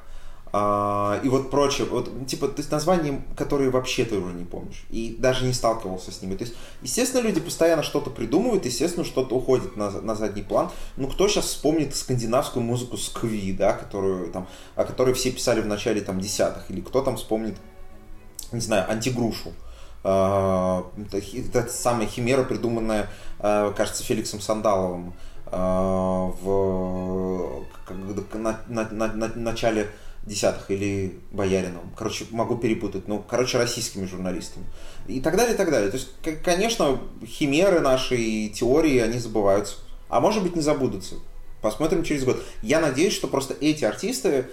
[0.54, 4.86] а, и вот прочее, вот, типа, то есть названия, которые вообще ты уже не помнишь,
[4.90, 6.38] и даже не сталкивался с ними.
[6.38, 10.72] То есть, естественно, люди постоянно что-то придумывают, естественно, что-то уходит на, на задний план.
[10.96, 14.48] Ну, кто сейчас вспомнит скандинавскую музыку Скви, да, которую, там,
[14.78, 17.58] о которой все писали в начале там, десятых, или кто там вспомнит,
[18.54, 19.52] не знаю, антигрушу.
[20.03, 23.10] А, это самая химера, придуманная,
[23.40, 25.14] а, кажется, Феликсом Сандаловым
[25.45, 27.65] а, в
[28.34, 29.90] на, на, на, на начале
[30.23, 31.91] десятых или Боярином.
[31.98, 33.07] Короче, могу перепутать.
[33.07, 34.65] Ну, короче, российскими журналистами.
[35.07, 35.90] И так далее, и так далее.
[35.90, 36.10] То есть,
[36.44, 39.78] конечно, химеры нашей теории, они забываются.
[40.10, 41.15] А может быть, не забудутся.
[41.61, 42.41] Посмотрим через год.
[42.61, 44.48] Я надеюсь, что просто эти артисты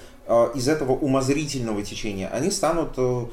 [0.54, 3.26] из этого умозрительного течения, они станут э,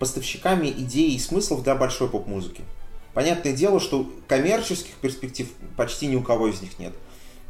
[0.00, 2.62] поставщиками идей и смыслов для большой поп-музыки.
[3.14, 6.94] Понятное дело, что коммерческих перспектив почти ни у кого из них нет.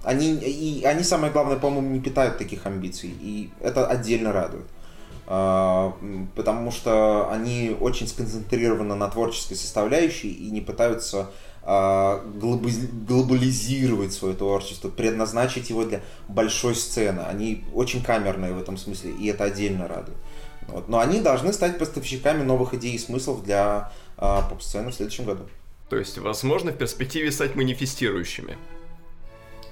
[0.03, 4.67] Они, и они, самое главное, по-моему, не питают таких амбиций, и это отдельно радует.
[5.27, 5.95] А,
[6.35, 11.31] потому что они очень сконцентрированы на творческой составляющей и не пытаются
[11.63, 17.21] а, глобализировать свое творчество, предназначить его для большой сцены.
[17.21, 20.17] Они очень камерные в этом смысле, и это отдельно радует.
[20.71, 20.89] Вот.
[20.89, 25.45] Но они должны стать поставщиками новых идей и смыслов для а, поп-сцены в следующем году.
[25.89, 28.57] То есть, возможно, в перспективе стать манифестирующими.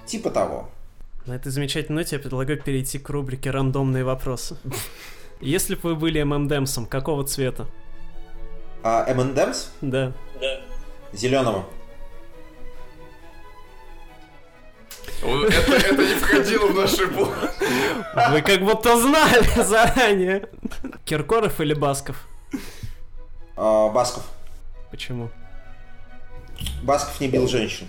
[0.07, 0.69] Типа того.
[1.27, 4.57] На этой замечательной ноте я предлагаю перейти к рубрике «Рандомные вопросы».
[5.41, 7.67] Если бы вы были ММДМсом, какого цвета?
[8.83, 9.69] А, ММДМс?
[9.81, 10.13] Да.
[10.41, 10.61] Да.
[11.13, 11.65] Зеленого.
[15.23, 20.49] Это, это не входило в наши Вы как будто знали заранее.
[21.05, 22.27] Киркоров или Басков?
[23.57, 24.25] А, Басков.
[24.91, 25.31] Почему?
[26.83, 27.89] Басков не бил женщин.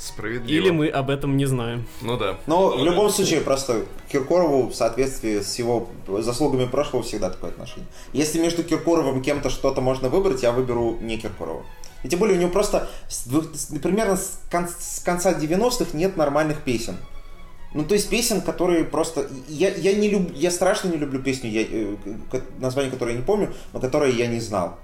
[0.00, 0.48] Справедливо.
[0.48, 1.86] Или мы об этом не знаем.
[2.00, 2.38] Ну да.
[2.46, 7.86] Но в любом случае, просто Киркорову в соответствии с его заслугами прошлого всегда такое отношение.
[8.14, 11.66] Если между Киркоровым кем-то что-то можно выбрать, я выберу не Киркорова.
[12.02, 13.24] И тем более у него просто с
[13.82, 16.96] примерно с, кон- с конца 90-х нет нормальных песен.
[17.72, 19.28] Ну, то есть песен, которые просто...
[19.46, 20.32] Я, я, не люб...
[20.34, 21.96] я страшно не люблю песню, я, э,
[22.58, 24.76] название которой я не помню, но которые я не знал.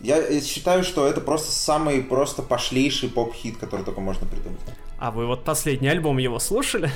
[0.00, 4.60] Я э, считаю, что это просто самый просто пошлейший поп-хит, который только можно придумать.
[4.98, 6.90] А вы вот последний альбом его слушали?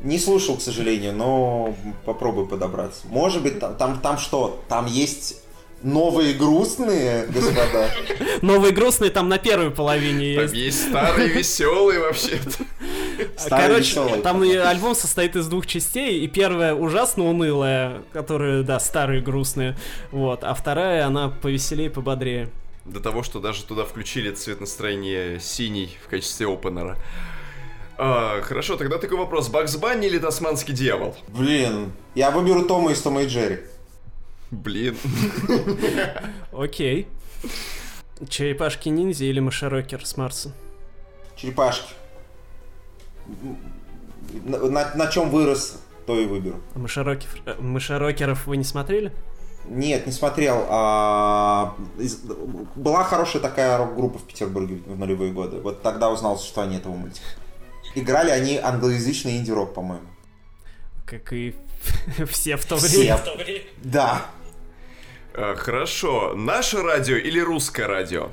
[0.00, 1.74] Не слушал, к сожалению, но
[2.04, 3.06] попробую подобраться.
[3.08, 4.62] Может быть, там, там, там что?
[4.68, 5.42] Там есть
[5.82, 7.90] новые грустные, господа?
[8.42, 10.54] Новый грустный там на первой половине Там есть.
[10.54, 12.50] есть старый веселый вообще-то.
[13.36, 14.20] Старый Короче, веселый.
[14.20, 19.76] там и альбом состоит из двух частей, и первая ужасно унылая, которая, да, старые грустные,
[20.10, 22.48] вот, а вторая, она повеселее, пободрее.
[22.84, 26.96] До того, что даже туда включили цвет настроения синий в качестве опенера.
[27.96, 29.48] А, хорошо, тогда такой вопрос.
[29.48, 31.14] Бакс Банни или Тасманский дьявол?
[31.28, 33.58] Блин, я выберу Тома из Тома и Джерри.
[34.52, 34.96] Блин.
[36.52, 37.08] Окей.
[38.28, 40.52] Черепашки ниндзя или мышерокер с Марса?
[41.36, 41.92] Черепашки.
[44.44, 46.60] На, на- на чем вырос, то и выберу.
[46.74, 49.12] А Мышерокер, э, мышерокеров вы не смотрели?
[49.68, 50.66] Нет, не смотрел.
[50.68, 52.20] а, из-
[52.76, 55.60] была хорошая такая рок-группа в Петербурге в нулевые годы.
[55.60, 57.24] Вот тогда узнал о существовании этого мультика.
[57.94, 60.06] Играли они англоязычный инди-рок, по-моему.
[61.06, 61.54] Как и
[62.28, 62.98] все в то Все.
[62.98, 63.20] время.
[63.82, 64.26] Да.
[65.34, 68.30] А, хорошо, наше радио или русское радио?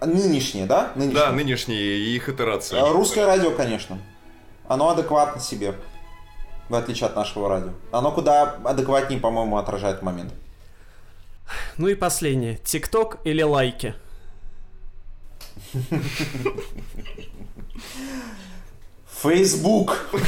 [0.00, 0.92] Нынешнее, да?
[0.94, 1.14] Нынешнее.
[1.14, 2.78] Да, нынешние и их итерации.
[2.78, 3.98] А, Русское радио, конечно.
[4.68, 5.74] Оно адекватно себе.
[6.68, 7.70] В отличие от нашего радио.
[7.90, 10.32] Оно куда адекватнее, по-моему, отражает момент.
[11.78, 12.58] Ну и последнее.
[12.58, 13.94] ТикТок или лайки?
[19.22, 20.08] Фейсбук.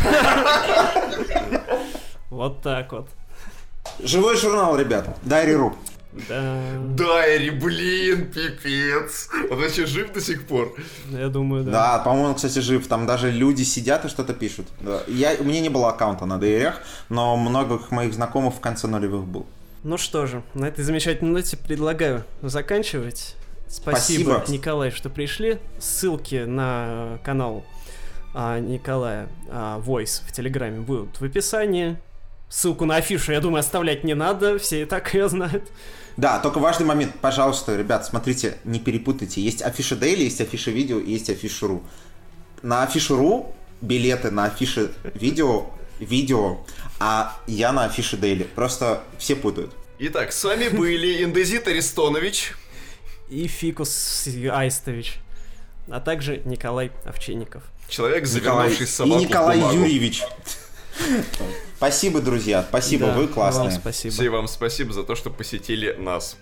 [2.30, 3.08] Вот так вот.
[4.02, 5.16] Живой журнал, ребят.
[5.22, 5.74] Дайри.ру.
[6.28, 6.60] Да,
[6.96, 9.28] Дайри, блин, пипец.
[9.48, 10.74] Он вообще жив до сих пор?
[11.10, 11.70] я думаю, да.
[11.70, 12.86] Да, по-моему, кстати, жив.
[12.88, 14.66] Там даже люди сидят и что-то пишут.
[14.80, 15.02] Да.
[15.06, 19.24] Я, у меня не было аккаунта на дайрях, но многих моих знакомых в конце нулевых
[19.24, 19.46] был.
[19.84, 23.36] Ну что же, на этой замечательной ноте предлагаю заканчивать.
[23.68, 24.44] Спасибо, Спасибо.
[24.48, 25.58] Николай, что пришли.
[25.78, 27.64] Ссылки на канал
[28.34, 31.96] а, Николая а, Voice в Телеграме будут в описании.
[32.50, 35.70] Ссылку на афишу, я думаю, оставлять не надо, все и так ее знают.
[36.16, 37.14] Да, только важный момент.
[37.20, 39.40] Пожалуйста, ребят, смотрите, не перепутайте.
[39.40, 41.82] Есть афиша Дейли, есть афиша видео, и есть афиша Ру.
[42.62, 45.66] На афишу Ру билеты на афише видео,
[46.00, 46.58] видео,
[46.98, 48.42] а я на афише Дейли.
[48.42, 49.72] Просто все путают.
[50.00, 52.54] Итак, с вами были Индезит Аристонович.
[53.28, 55.18] И Фикус Аистович,
[55.88, 57.62] а также Николай Овчинников.
[57.88, 59.78] Человек, Николай, завернувший и собаку Николай в бумагу.
[59.78, 60.24] Юрьевич.
[61.80, 62.62] Спасибо, друзья.
[62.68, 63.70] Спасибо, Да, вы вам классные.
[63.70, 64.12] спасибо.
[64.12, 66.36] Все вам спасибо за то, что посетили нас.